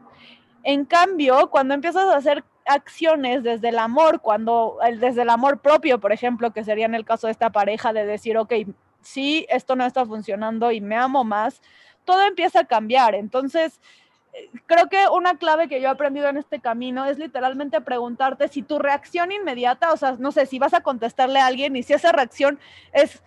[0.62, 6.00] En cambio, cuando empiezas a hacer acciones desde el amor, cuando desde el amor propio,
[6.00, 8.52] por ejemplo, que sería en el caso de esta pareja, de decir, ok,
[9.02, 11.60] sí, esto no está funcionando y me amo más,
[12.04, 13.14] todo empieza a cambiar.
[13.14, 13.80] Entonces,
[14.32, 18.48] eh, creo que una clave que yo he aprendido en este camino es literalmente preguntarte
[18.48, 21.82] si tu reacción inmediata, o sea, no sé, si vas a contestarle a alguien y
[21.82, 22.58] si esa reacción
[22.92, 23.22] es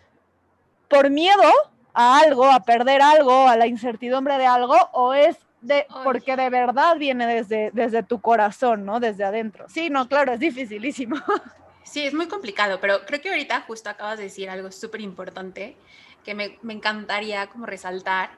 [0.88, 1.52] por miedo
[1.93, 6.49] a algo, a perder algo, a la incertidumbre de algo, o es de, porque de
[6.49, 8.99] verdad viene desde, desde tu corazón, ¿no?
[8.99, 9.65] Desde adentro.
[9.69, 11.15] Sí, no, claro, es dificilísimo.
[11.86, 15.76] Sí, es muy complicado, pero creo que ahorita justo acabas de decir algo súper importante
[16.23, 18.32] que me, me encantaría como resaltar,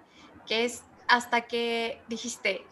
[0.47, 2.65] que es hasta que dijiste,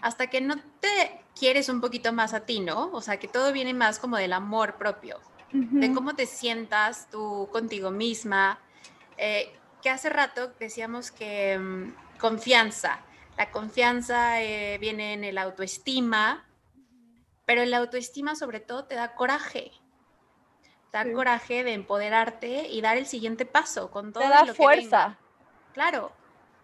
[0.00, 2.90] hasta que no te quieres un poquito más a ti, ¿no?
[2.92, 5.18] O sea, que todo viene más como del amor propio,
[5.52, 8.60] de cómo te sientas tú contigo misma,
[9.18, 13.00] eh, que hace rato decíamos que mm, confianza,
[13.40, 16.46] la confianza eh, viene en el autoestima,
[17.46, 19.72] pero el autoestima sobre todo te da coraje.
[20.90, 25.16] Te da coraje de empoderarte y dar el siguiente paso con todo te da fuerza.
[25.72, 26.12] Claro,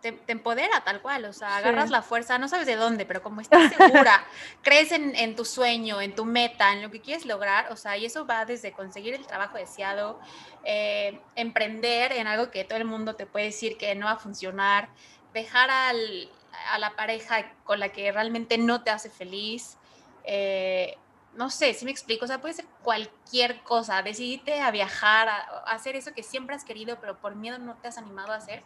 [0.03, 3.41] te, empodera tal cual, o sea, agarras la fuerza, no sabes de dónde, pero como
[3.41, 4.27] estás segura,
[4.63, 8.05] crees en, tu sueño, en tu meta, en lo que quieres lograr, o sea, y
[8.05, 10.21] eso va desde conseguir el trabajo deseado,
[10.63, 14.19] eh, emprender en algo que todo el mundo te puede decir que no va a
[14.19, 14.91] funcionar,
[15.33, 16.31] dejar al,
[16.71, 19.77] a la pareja con la que realmente no te hace feliz.
[20.25, 20.97] Eh,
[21.35, 25.41] no sé, si me explico, o sea, puede ser cualquier cosa, decidirte a viajar, a,
[25.67, 28.63] hacer eso que siempre has querido, pero por miedo no te has animado a hacer.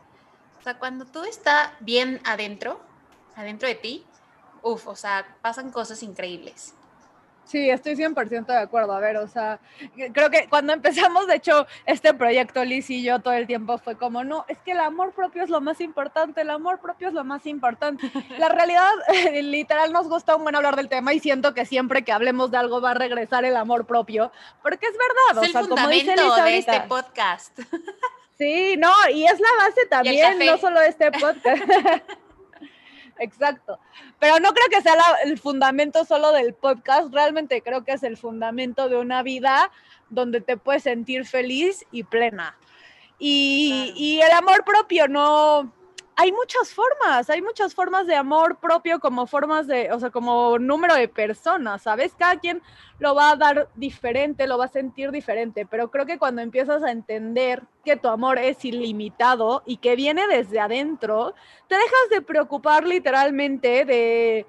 [0.59, 2.81] O sea, cuando todo está bien adentro,
[3.35, 4.07] adentro de ti,
[4.63, 6.75] uff, o sea, pasan cosas increíbles.
[7.45, 8.93] Sí, estoy 100% de acuerdo.
[8.93, 9.59] A ver, o sea,
[10.13, 13.97] creo que cuando empezamos, de hecho, este proyecto, Liz y yo, todo el tiempo fue
[13.97, 17.15] como, no, es que el amor propio es lo más importante, el amor propio es
[17.15, 18.11] lo más importante.
[18.39, 18.89] La realidad,
[19.43, 22.59] literal, nos gusta un buen hablar del tema y siento que siempre que hablemos de
[22.59, 24.31] algo va a regresar el amor propio,
[24.63, 25.43] porque es verdad.
[25.45, 27.59] Es o el sea, como dice de este podcast.
[28.39, 31.63] Sí, no, y es la base también, no solo de este podcast.
[33.21, 33.79] Exacto.
[34.19, 38.17] Pero no creo que sea el fundamento solo del podcast, realmente creo que es el
[38.17, 39.71] fundamento de una vida
[40.09, 42.57] donde te puedes sentir feliz y plena.
[43.19, 45.71] Y, y el amor propio no,
[46.21, 50.59] hay muchas formas, hay muchas formas de amor propio como formas de, o sea, como
[50.59, 52.15] número de personas, ¿sabes?
[52.15, 52.61] Cada quien
[52.99, 56.83] lo va a dar diferente, lo va a sentir diferente, pero creo que cuando empiezas
[56.83, 61.35] a entender que tu amor es ilimitado y que viene desde adentro,
[61.69, 64.47] te dejas de preocupar literalmente de,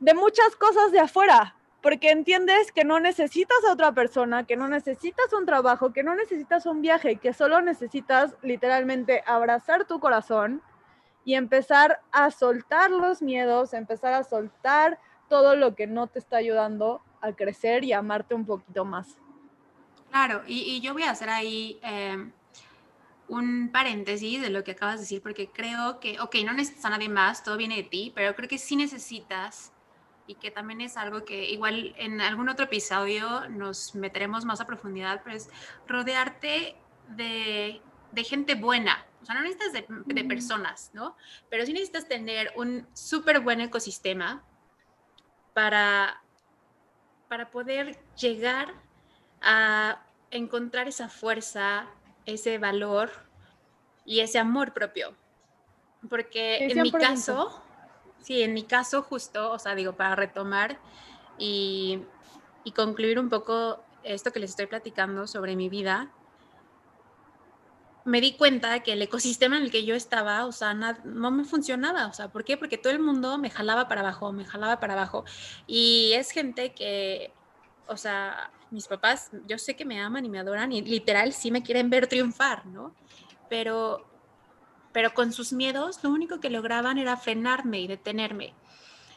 [0.00, 4.66] de muchas cosas de afuera, porque entiendes que no necesitas a otra persona, que no
[4.66, 10.60] necesitas un trabajo, que no necesitas un viaje, que solo necesitas literalmente abrazar tu corazón
[11.24, 16.38] y empezar a soltar los miedos, empezar a soltar todo lo que no te está
[16.38, 19.16] ayudando a crecer y a amarte un poquito más.
[20.10, 22.32] Claro, y, yo voy a hacer ahí em,
[23.28, 26.90] un paréntesis de lo que acabas de decir, porque creo que, ok, no necesitas a
[26.90, 29.72] nadie más, todo viene de ti, pero creo que sí necesitas,
[30.26, 34.66] y que también es algo que igual en algún otro episodio nos meteremos más a
[34.66, 35.48] profundidad, pero es
[35.86, 36.76] rodearte
[37.08, 37.80] de,
[38.12, 41.16] de gente buena, o sea, no necesitas de, personas, ¿no?
[41.48, 44.42] Pero sí necesitas tener un súper buen ecosistema
[45.52, 46.22] para,
[47.28, 48.74] para poder llegar
[49.42, 51.86] a encontrar esa fuerza,
[52.24, 53.10] ese valor
[54.04, 55.16] y ese amor propio.
[56.08, 57.62] Porque en mi caso,
[58.20, 60.78] sí, en mi caso justo, o sea, digo, para retomar
[61.38, 62.00] y,
[62.64, 66.10] y concluir un poco esto que les estoy platicando sobre mi vida,
[68.04, 71.44] me di cuenta que el ecosistema en el que yo estaba, o sea, no me
[71.44, 72.06] funcionaba.
[72.06, 72.56] O sea, ¿por qué?
[72.56, 75.24] Porque todo el mundo me jalaba para abajo, me jalaba para abajo.
[75.66, 77.32] Y es gente que,
[77.86, 81.50] o sea, mis papás, yo sé que me aman y me adoran y literal sí
[81.50, 82.94] me quieren ver triunfar, ¿no?
[83.48, 84.06] Pero
[84.92, 88.54] pero con sus miedos lo único que lograban era frenarme y detenerme.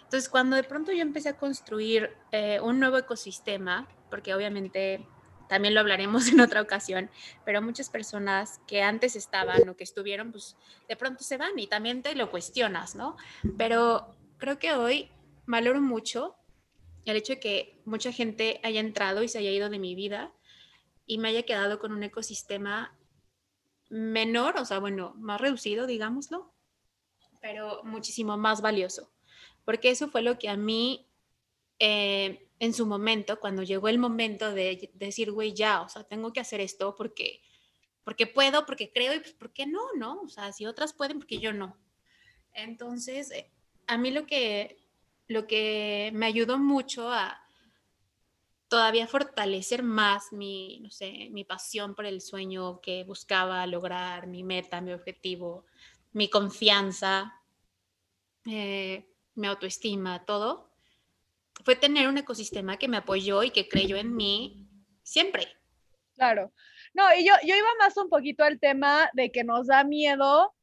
[0.03, 5.07] Entonces, cuando de pronto yo empecé a construir eh, un nuevo ecosistema, porque obviamente
[5.53, 7.11] también lo hablaremos en otra ocasión,
[7.45, 10.57] pero muchas personas que antes estaban o que estuvieron, pues
[10.89, 13.17] de pronto se van y también te lo cuestionas, ¿no?
[13.55, 15.11] Pero creo que hoy
[15.45, 16.35] valoro mucho
[17.05, 20.33] el hecho de que mucha gente haya entrado y se haya ido de mi vida
[21.05, 22.97] y me haya quedado con un ecosistema
[23.91, 26.51] menor, o sea, bueno, más reducido, digámoslo,
[27.41, 29.13] pero muchísimo más valioso,
[29.65, 31.07] porque eso fue lo que a mí,
[31.77, 36.31] eh, en su momento, cuando llegó el momento de decir, güey, ya, o sea, tengo
[36.31, 37.41] que hacer esto porque,
[38.05, 39.81] porque puedo, porque creo y pues, ¿por qué no?
[39.97, 40.21] ¿No?
[40.21, 41.75] O sea, si otras pueden, porque yo no.
[42.53, 43.51] Entonces, eh,
[43.85, 44.77] a mí lo que,
[45.27, 47.37] lo que me ayudó mucho a
[48.69, 54.41] todavía fortalecer más mi, no sé, mi pasión por el sueño que buscaba lograr, mi
[54.41, 55.65] meta, mi objetivo,
[56.13, 57.41] mi confianza,
[58.45, 60.72] eh, mi autoestima, todo,
[61.63, 64.67] fue tener un ecosistema que me apoyó y que creyó en mí
[65.03, 65.47] siempre.
[66.15, 66.51] Claro.
[66.93, 70.53] No, y yo, yo iba más un poquito al tema de que nos da miedo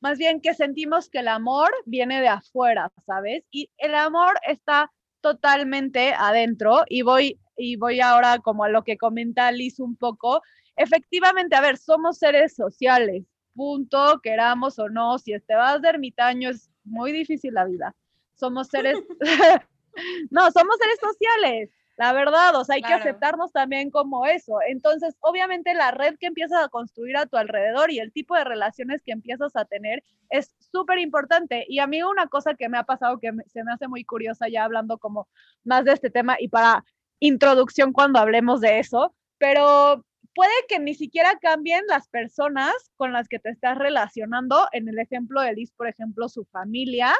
[0.00, 3.44] más bien que sentimos que el amor viene de afuera, ¿sabes?
[3.50, 8.96] Y el amor está totalmente adentro y voy y voy ahora como a lo que
[8.96, 10.42] comenta Liz un poco.
[10.76, 16.48] Efectivamente, a ver, somos seres sociales, punto, queramos o no, si te vas de ermitaño
[16.48, 17.94] es muy difícil la vida.
[18.34, 18.98] Somos seres,
[20.30, 21.70] no, somos seres sociales.
[21.96, 24.56] La verdad, o sea, hay que aceptarnos también como eso.
[24.66, 28.44] Entonces, obviamente la red que empiezas a construir a tu alrededor y el tipo de
[28.44, 31.66] relaciones que empiezas a tener es súper importante.
[31.68, 34.48] Y a mí una cosa que me ha pasado que se me hace muy curiosa
[34.48, 35.28] ya hablando como
[35.62, 36.86] más de este tema y para
[37.18, 40.02] introducción cuando hablemos de eso, pero
[40.34, 44.68] puede que ni siquiera cambien las personas con las que te estás relacionando.
[44.72, 47.14] En el ejemplo de Liz, por ejemplo, su familia,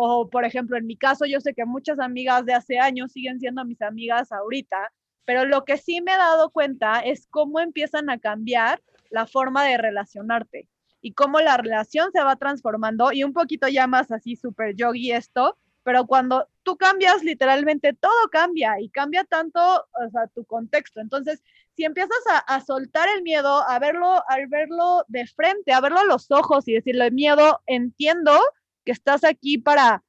[0.00, 3.40] o, por ejemplo, en mi caso, yo sé que muchas amigas de hace años siguen
[3.40, 4.92] siendo mis amigas ahorita,
[5.24, 8.80] pero lo que sí me he dado cuenta es cómo empiezan a cambiar
[9.10, 10.68] la forma de relacionarte
[11.00, 15.10] y cómo la relación se va transformando y un poquito ya más así súper yogi
[15.10, 21.00] esto, pero cuando tú cambias, literalmente todo cambia y cambia tanto, o tu contexto.
[21.00, 21.42] Entonces,
[21.74, 25.98] si empiezas a, a, soltar el miedo, a verlo, a verlo de frente, a verlo
[25.98, 28.38] a los ojos y decirle, miedo, entiendo
[28.84, 30.02] que estás aquí para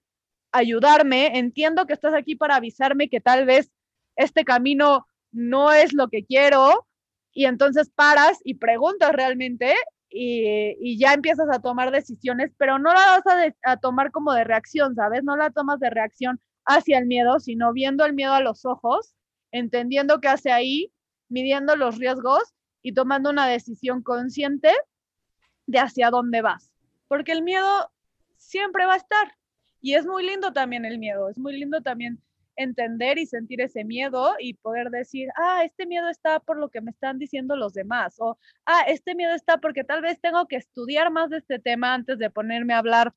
[0.51, 3.71] ayudarme, entiendo que estás aquí para avisarme que tal vez
[4.15, 6.87] este camino no es lo que quiero
[7.31, 9.75] y entonces paras y preguntas realmente
[10.09, 14.43] y, ya empiezas a tomar decisiones, pero no la vas a, a, tomar como de
[14.43, 15.23] reacción, ¿sabes?
[15.23, 19.15] No la tomas de reacción hacia el miedo, sino viendo el miedo a los ojos,
[19.51, 20.91] entendiendo qué hace ahí,
[21.29, 22.41] midiendo los riesgos
[22.81, 24.71] y tomando una decisión consciente
[25.67, 26.71] de hacia dónde vas.
[27.07, 27.91] Porque el miedo
[28.39, 29.35] siempre va a estar.
[29.81, 32.21] Y es muy lindo también el miedo, es muy lindo también
[32.55, 36.81] entender y sentir ese miedo y poder decir, ah, este miedo está por lo que
[36.81, 40.57] me están diciendo los demás, o ah, este miedo está porque tal vez tengo que
[40.57, 43.13] estudiar más de este tema antes de ponerme a hablar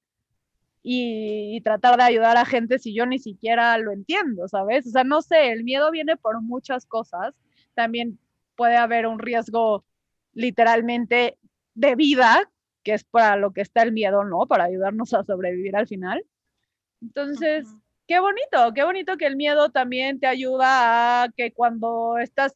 [0.85, 4.87] y, y, tratar de ayudar a gente si yo ni siquiera lo entiendo, ¿sabes?
[4.87, 7.35] O sea, no sé, el miedo viene por muchas cosas,
[7.75, 8.19] también
[8.57, 9.85] puede haber un riesgo
[10.35, 11.39] literalmente
[11.75, 12.52] de vida
[12.83, 14.47] que es para lo que está el miedo, ¿no?
[14.47, 16.25] Para ayudarnos a sobrevivir al final.
[17.01, 17.67] Entonces,
[18.07, 22.55] qué bonito, qué bonito que el miedo también te ayuda a que cuando estás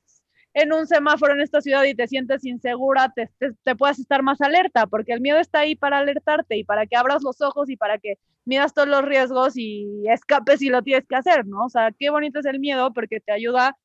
[0.54, 3.30] en un semáforo en esta ciudad y te sientes insegura, te,
[3.62, 6.96] te, puedas estar más alerta, porque el miedo está ahí para alertarte y para que
[6.96, 11.06] abras los ojos y para que midas todos los riesgos y escapes si lo tienes
[11.06, 11.66] que hacer, ¿no?
[11.66, 13.76] O sea, qué bonito es el miedo porque te ayuda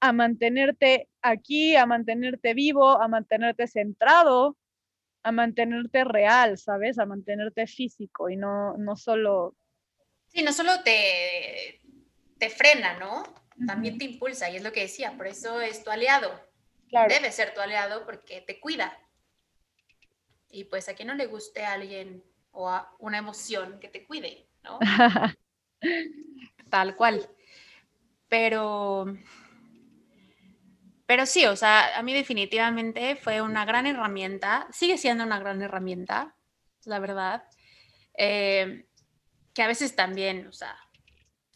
[0.00, 4.56] a mantenerte aquí, a mantenerte vivo, a mantenerte centrado,
[5.26, 7.00] a mantenerte real, ¿sabes?
[7.00, 9.56] A mantenerte físico y no, no solo...
[10.28, 11.80] Sí, no solo te,
[12.38, 13.24] te frena, ¿no?
[13.66, 16.30] También te impulsa y es lo que decía, por eso es tu aliado.
[16.88, 17.12] Claro.
[17.12, 18.96] Debe ser tu aliado porque te cuida.
[20.48, 24.06] Y pues a quien no le guste a alguien o a una emoción que te
[24.06, 24.78] cuide, ¿no?
[26.70, 27.28] Tal cual.
[28.28, 29.06] Pero
[31.06, 35.62] pero sí, o sea, a mí definitivamente fue una gran herramienta, sigue siendo una gran
[35.62, 36.36] herramienta,
[36.84, 37.44] la verdad,
[38.14, 38.86] eh,
[39.54, 40.76] que a veces también, o sea,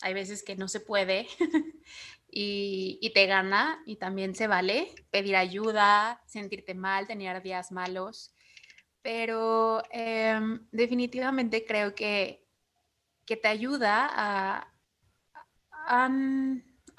[0.03, 1.27] hay veces que no se puede
[2.31, 8.33] y, te gana y también se vale pedir ayuda, sentirte mal, tener días malos,
[9.03, 12.47] pero em, definitivamente creo que,
[13.27, 14.75] que te ayuda a,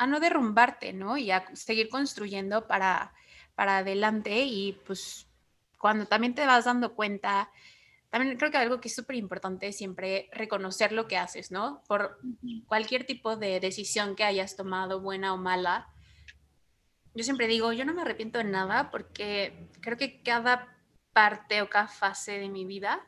[0.08, 1.18] no derrumbarte, ¿no?
[1.18, 3.14] Y a seguir construyendo para,
[3.56, 5.28] para adelante y pues
[5.78, 7.52] cuando también te vas dando cuenta,
[8.12, 11.82] también creo que algo que es súper importante es siempre reconocer lo que haces, ¿no?
[11.88, 12.20] Por
[12.68, 15.88] cualquier tipo de decisión que hayas tomado, buena o mala.
[17.14, 20.78] Yo siempre digo, yo no me arrepiento de nada porque creo que cada
[21.14, 23.06] parte o cada fase de mi vida,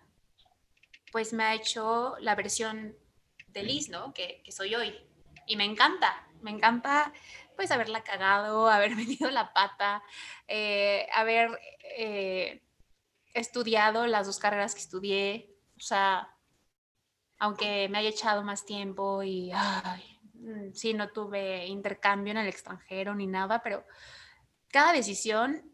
[1.12, 2.96] pues me ha hecho la versión
[3.50, 4.14] de Liz, ¿no?
[4.14, 4.96] Que, que soy hoy.
[5.48, 7.12] Y me encanta, me encanta
[7.56, 10.04] pues haberla cagado, haber metido la pata,
[10.48, 11.60] eh, haber
[11.98, 12.62] eh,
[13.34, 16.30] estudiado las dos carreras que estudié, o sea,
[17.40, 19.52] aunque me haya echado más tiempo y
[20.34, 23.86] mm, sí, no tuve intercambio en el extranjero ni nada, pero
[24.70, 25.72] cada decisión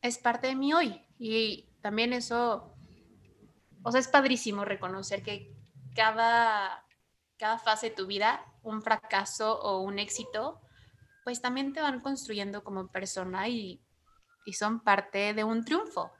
[0.00, 2.74] es parte de mí hoy y también eso,
[3.82, 5.54] o sea, es padrísimo reconocer que
[5.94, 6.84] cada,
[7.36, 10.60] cada fase de tu vida un fracaso o un éxito,
[11.24, 13.80] pues también te van construyendo como persona y,
[14.52, 16.12] son parte de un triunfo.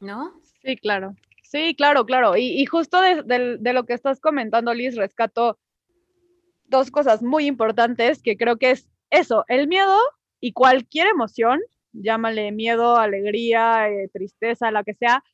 [0.00, 0.40] ¿No?
[0.62, 1.16] Sí, claro.
[1.42, 2.36] Sí, claro, claro.
[2.36, 5.58] Y, justo de, lo que estás comentando, Liz, rescato
[6.66, 9.98] dos cosas muy importantes que creo que es eso, el miedo
[10.38, 11.60] y cualquier emoción,
[11.92, 15.24] llámale miedo, alegría, eh, tristeza, la que sea,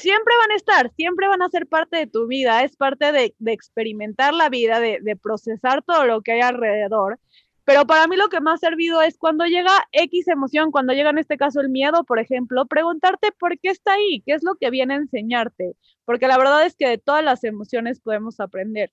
[0.00, 3.34] siempre van a estar, siempre van a ser parte de tu vida, es parte de,
[3.46, 7.18] experimentar la vida, de, procesar todo lo que hay alrededor.
[7.64, 11.10] Pero para mí lo que más ha servido es cuando llega X emoción, cuando llega
[11.10, 14.56] en este caso el miedo, por ejemplo, preguntarte por qué está ahí, qué es lo
[14.56, 18.92] que viene a enseñarte, porque la verdad es que de todas las emociones podemos aprender.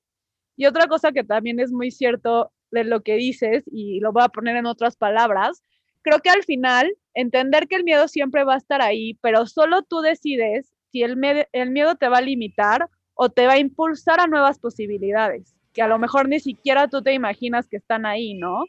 [0.55, 4.23] Y otra cosa que también es muy cierto de lo que dices, y lo voy
[4.23, 5.63] a poner en otras palabras,
[6.01, 9.83] creo que al final entender que el miedo siempre va a estar ahí, pero solo
[9.83, 11.17] tú decides si el,
[11.51, 15.81] el miedo te va a limitar o te va a impulsar a nuevas posibilidades, que
[15.81, 18.65] a lo mejor ni siquiera tú te imaginas que están ahí, ¿no?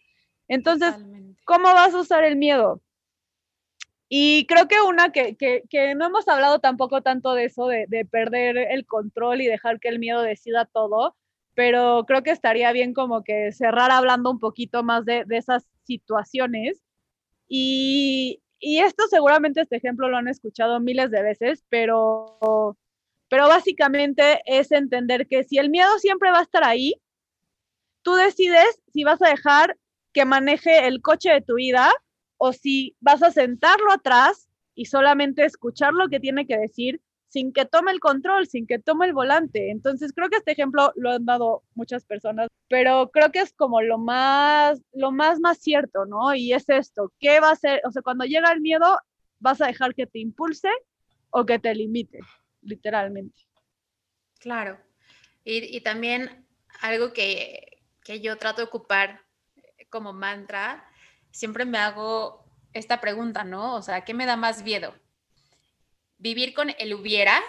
[0.49, 0.95] Entonces,
[1.45, 2.81] ¿cómo vas a usar el miedo?
[4.09, 5.37] Y creo que una que,
[5.97, 9.99] no hemos hablado tampoco tanto de eso, de, perder el control y dejar que el
[9.99, 11.15] miedo decida todo,
[11.55, 15.69] pero creo que estaría bien como que cerrar hablando un poquito más de, de esas
[15.83, 16.83] situaciones.
[17.49, 22.77] Y, y esto seguramente este ejemplo lo han escuchado miles de veces, pero,
[23.29, 27.01] pero básicamente es entender que si el miedo siempre va a estar ahí,
[28.03, 29.77] tú decides si vas a dejar
[30.13, 31.91] que maneje el coche de tu vida
[32.37, 37.53] o si vas a sentarlo atrás y solamente escuchar lo que tiene que decir sin
[37.53, 39.71] que tome el control, sin que tome el volante.
[39.71, 43.81] Entonces, creo que este ejemplo lo han dado muchas personas, pero creo que es como
[43.83, 46.35] lo más, lo más, más cierto, ¿no?
[46.35, 47.81] Y es esto, ¿qué va a ser?
[47.85, 48.99] O sea, cuando llega el miedo,
[49.39, 50.71] vas a dejar que te impulse
[51.31, 52.21] o que te limite,
[52.63, 53.43] literalmente.
[54.41, 54.79] Claro.
[55.45, 56.47] Y, y también
[56.81, 59.21] algo que, que yo trato de ocupar
[59.91, 60.85] como mantra,
[61.31, 63.75] siempre me hago esta pregunta, ¿no?
[63.75, 64.95] O sea, ¿qué me da más miedo?
[66.19, 67.41] Vivir con el hubiera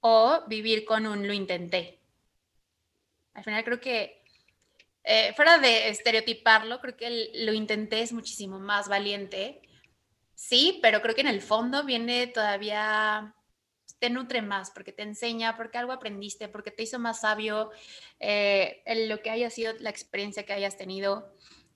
[0.00, 2.00] o vivir con un lo intenté.
[3.34, 4.22] Al final creo que,
[5.04, 9.62] eh, fuera de estereotiparlo, creo que lo intenté es muchísimo más valiente.
[10.34, 13.34] Sí, pero creo que en el fondo viene todavía,
[13.98, 17.70] te nutre más porque te enseña, porque algo aprendiste, porque te hizo más sabio
[18.18, 21.34] eh, lo que haya sido la experiencia que hayas tenido,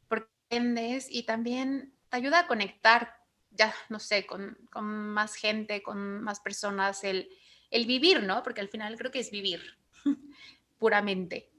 [0.09, 3.24] porque aprendes y también te ayuda a conectar
[3.55, 7.29] ya, no sé, con, más gente, con más personas, el,
[7.71, 8.43] vivir, ¿no?
[8.43, 9.63] Porque al final creo que es vivir
[10.79, 11.51] puramente.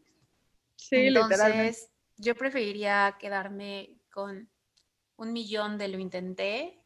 [0.75, 4.49] Sí, Entonces, yo preferiría quedarme con
[5.17, 6.81] un millón de lo intenté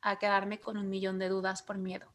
[0.00, 2.12] a quedarme con un millón de dudas por miedo.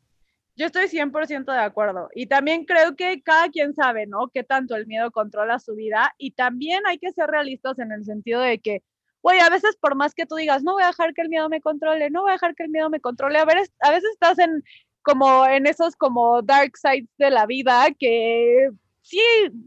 [0.55, 2.09] Yo estoy 100% de acuerdo.
[2.13, 4.27] Y también creo que cada quien sabe, ¿no?
[4.27, 6.13] Qué tanto el miedo controla su vida.
[6.17, 8.83] Y también hay que ser realistas en el sentido de que
[9.21, 11.49] güey, a veces por más que tú digas, no voy a dejar que el miedo
[11.49, 14.09] me controle, no voy a dejar que el miedo me controle, a, ver, a veces
[14.11, 14.63] estás en
[15.01, 18.69] como en esos como dark sides de la vida que
[19.01, 19.21] sí,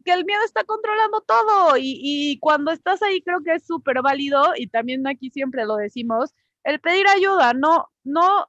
[0.05, 4.03] que el miedo está controlando todo y, y cuando estás ahí creo que es súper
[4.03, 6.34] válido y también aquí siempre lo decimos,
[6.64, 8.46] el pedir ayuda, no, no,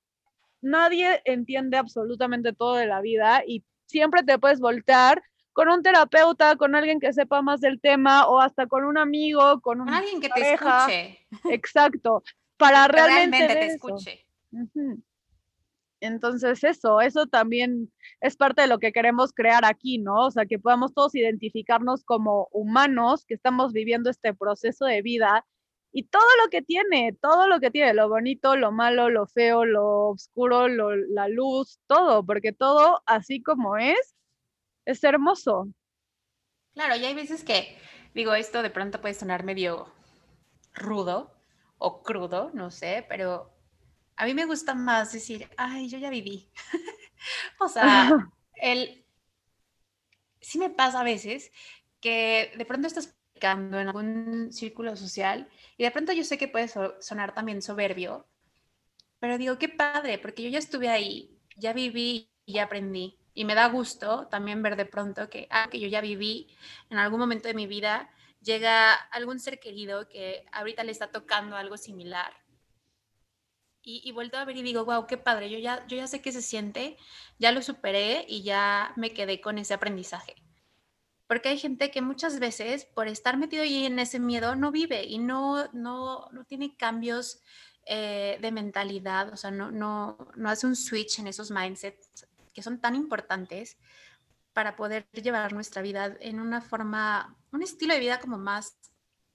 [0.61, 5.21] nadie entiende absolutamente todo de la vida y siempre te puedes voltear
[5.53, 9.61] con un terapeuta, con alguien que sepa más del tema o hasta con un amigo,
[9.61, 11.27] con, un alguien que te escuche.
[11.49, 12.23] Exacto,
[12.57, 14.25] para realmente, te escuche.
[15.99, 17.89] Entonces eso, eso también
[18.19, 20.25] es parte de lo que queremos crear aquí, ¿no?
[20.25, 25.45] O sea, que podamos todos identificarnos como humanos que estamos viviendo este proceso de vida
[25.93, 29.63] y todo lo que tiene, todo lo que tiene, lo bonito, lo malo, lo feo,
[29.63, 34.12] lo oscuro, la luz, todo, porque todo así como es,
[34.85, 35.67] es hermoso.
[36.73, 37.77] Claro, y hay veces que,
[38.13, 39.91] digo, esto de pronto puede sonar medio
[40.73, 41.33] rudo
[41.77, 43.53] o crudo, no sé, pero
[44.15, 46.49] a mí me gusta más decir, ay, yo ya viví.
[47.59, 48.11] o sea,
[48.55, 49.05] el,
[50.41, 51.51] sí me pasa a veces
[51.99, 56.69] que de pronto estás en algún círculo social y de pronto yo sé que puede
[56.99, 58.25] sonar también soberbio,
[59.19, 63.17] pero digo, qué padre, porque yo ya estuve ahí, ya viví y ya aprendí.
[63.33, 66.47] Y me da gusto también ver de pronto que, ah, que yo ya viví
[66.89, 68.09] en algún momento de mi vida,
[68.41, 72.33] llega algún ser querido que ahorita le está tocando algo similar.
[73.81, 76.21] Y, y vuelto a ver y digo, wow, qué padre, yo ya, yo ya sé
[76.21, 76.97] qué se siente,
[77.37, 80.35] ya lo superé y ya me quedé con ese aprendizaje.
[81.27, 85.03] Porque hay gente que muchas veces, por estar metido ahí en ese miedo, no vive
[85.03, 87.41] y no, no, no tiene cambios
[87.85, 92.63] eh, de mentalidad, o sea, no, no, no hace un switch en esos mindsets que
[92.63, 93.77] son tan importantes
[94.53, 98.77] para poder llevar nuestra vida en una forma, un estilo de vida como más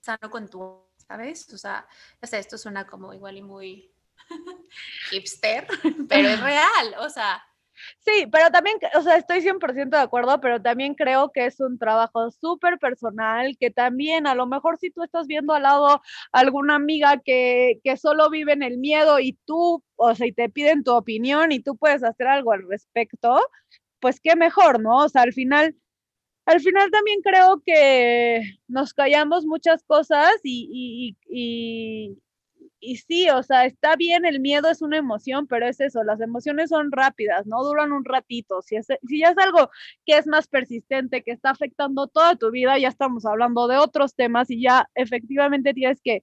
[0.00, 1.52] sano con tu, ¿sabes?
[1.52, 1.86] O sea,
[2.20, 3.92] esto suena como igual y muy
[5.10, 5.66] hipster,
[6.08, 7.44] pero es real, o sea,
[8.01, 11.79] Sí, pero también, o sea, estoy 100% de acuerdo, pero también creo que es un
[11.79, 16.01] trabajo súper personal, que también a lo mejor si tú estás viendo al lado
[16.33, 20.49] alguna amiga que, que solo vive en el miedo y tú, o sea, y te
[20.49, 23.41] piden tu opinión y tú puedes hacer algo al respecto,
[24.01, 24.99] pues qué mejor, ¿no?
[25.05, 25.76] O sea, al final,
[26.47, 31.37] al final también creo que nos callamos muchas cosas y, y,
[32.11, 32.18] y
[32.81, 36.70] sí, o sea, está bien, el miedo es una emoción, pero es eso, las emociones
[36.70, 38.62] son rápidas, no duran un ratito.
[38.62, 39.70] Si, es, si ya es algo
[40.07, 44.14] que es más persistente, que está afectando toda tu vida, ya estamos hablando de otros
[44.14, 46.22] temas y ya efectivamente tienes que,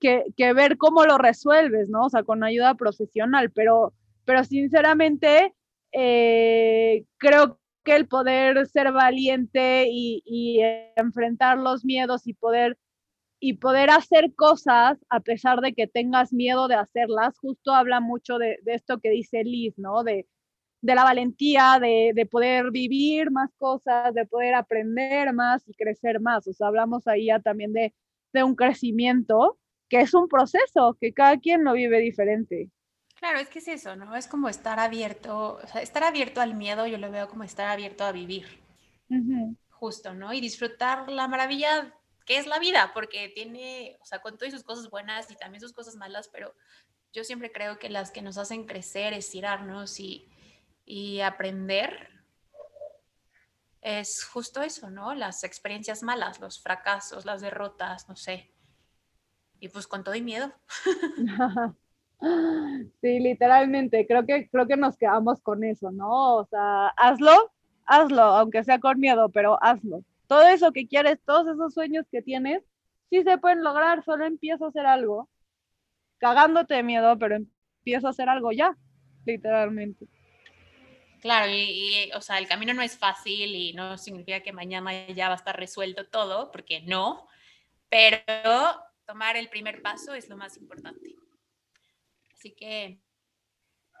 [0.00, 2.06] que, ver cómo lo resuelves, ¿no?
[2.06, 3.94] O sea, con ayuda profesional, pero,
[4.24, 5.54] pero sinceramente
[5.92, 10.60] eh, creo que el poder ser valiente y, y
[10.96, 12.76] enfrentar los miedos y poder
[13.38, 18.38] y poder hacer cosas a pesar de que tengas miedo de hacerlas, justo habla mucho
[18.38, 20.02] de, esto que dice Liz, ¿no?
[20.02, 20.26] De,
[20.82, 26.46] la valentía, de, poder vivir más cosas, de poder aprender más y crecer más.
[26.46, 27.92] O sea, hablamos ahí ya también de,
[28.32, 29.58] de un crecimiento
[29.88, 32.70] que es un proceso, que cada quien lo vive diferente.
[33.16, 34.14] Claro, es que es eso, ¿no?
[34.14, 37.68] Es como estar abierto, o sea, estar abierto al miedo, yo lo veo como estar
[37.68, 38.46] abierto a vivir.
[39.70, 40.32] Justo, ¿no?
[40.32, 41.94] Y disfrutar la maravilla
[42.26, 45.60] que es la vida, porque tiene, o sea, con todas sus cosas buenas y también
[45.60, 46.52] sus cosas malas, pero
[47.12, 50.28] yo siempre creo que las que nos hacen crecer, estirarnos y,
[50.84, 52.10] y aprender,
[53.80, 55.14] es justo eso, ¿no?
[55.14, 58.52] Las experiencias malas, los fracasos, las derrotas, no sé.
[59.60, 60.52] Y pues con todo y miedo.
[63.02, 66.36] Sí, literalmente, creo que, creo que nos quedamos con eso, ¿no?
[66.36, 67.52] O sea, hazlo,
[67.84, 72.22] hazlo, aunque sea con miedo, pero hazlo todo eso que quieres, todos esos sueños que
[72.22, 72.62] tienes,
[73.10, 75.28] sí se pueden lograr, solo empieza a hacer algo,
[76.18, 78.76] cagándote de miedo, pero empieza a hacer algo ya,
[79.24, 80.06] literalmente.
[81.20, 85.28] Claro, y, o sea, el camino no es fácil y no significa que mañana ya
[85.28, 87.26] va a estar resuelto todo, porque no,
[87.88, 88.20] pero
[89.06, 91.16] tomar el primer paso es lo más importante.
[92.32, 93.00] Así que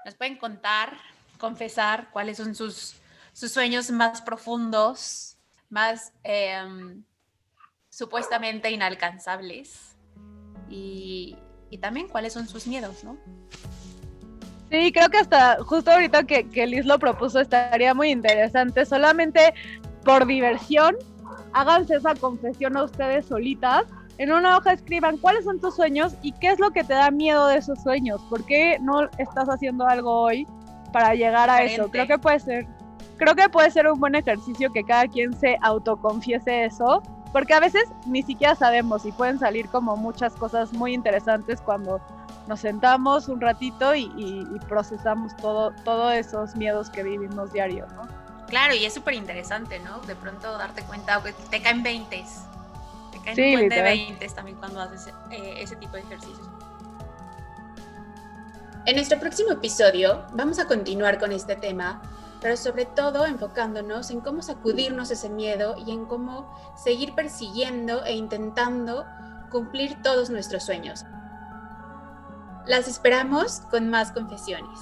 [0.04, 0.98] nos pueden contar,
[1.38, 2.96] confesar cuáles son sus
[3.32, 5.35] sueños más profundos,
[5.68, 7.02] más em,
[7.90, 9.96] supuestamente inalcanzables
[10.68, 11.38] y,
[11.80, 13.18] también cuáles son sus miedos, ¿no?
[14.70, 18.86] Sí, creo que hasta justo ahorita que, que Liz lo propuso estaría muy interesante.
[18.86, 19.52] Solamente
[20.02, 20.96] por diversión,
[21.52, 23.84] háganse esa confesión a ustedes solitas.
[24.18, 27.10] En una hoja escriban cuáles son tus sueños y qué es lo que te da
[27.10, 28.22] miedo de esos sueños.
[28.30, 30.46] ¿Por qué no estás haciendo algo hoy
[30.92, 31.90] para llegar a eso?
[31.90, 32.66] Creo que puede ser
[33.16, 37.02] creo que puede ser un buen ejercicio que cada quien se autoconfiese eso,
[37.32, 42.00] porque a veces ni siquiera sabemos y pueden salir como muchas cosas muy interesantes cuando
[42.46, 48.08] nos sentamos un ratito y, procesamos todo, todos esos miedos que vivimos diario, ¿no?
[48.46, 49.98] Claro, y es súper interesante, ¿no?
[50.00, 52.24] De pronto darte cuenta, que te caen 20.
[53.10, 56.48] Te caen sí, 20 también cuando haces eh, ese tipo de ejercicios.
[58.84, 62.00] En nuestro próximo episodio vamos a continuar con este tema
[62.40, 68.14] pero sobre todo enfocándonos en cómo sacudirnos ese miedo y en cómo seguir persiguiendo e
[68.14, 69.04] intentando
[69.50, 71.04] cumplir todos nuestros sueños.
[72.66, 74.80] Las esperamos con más confesiones.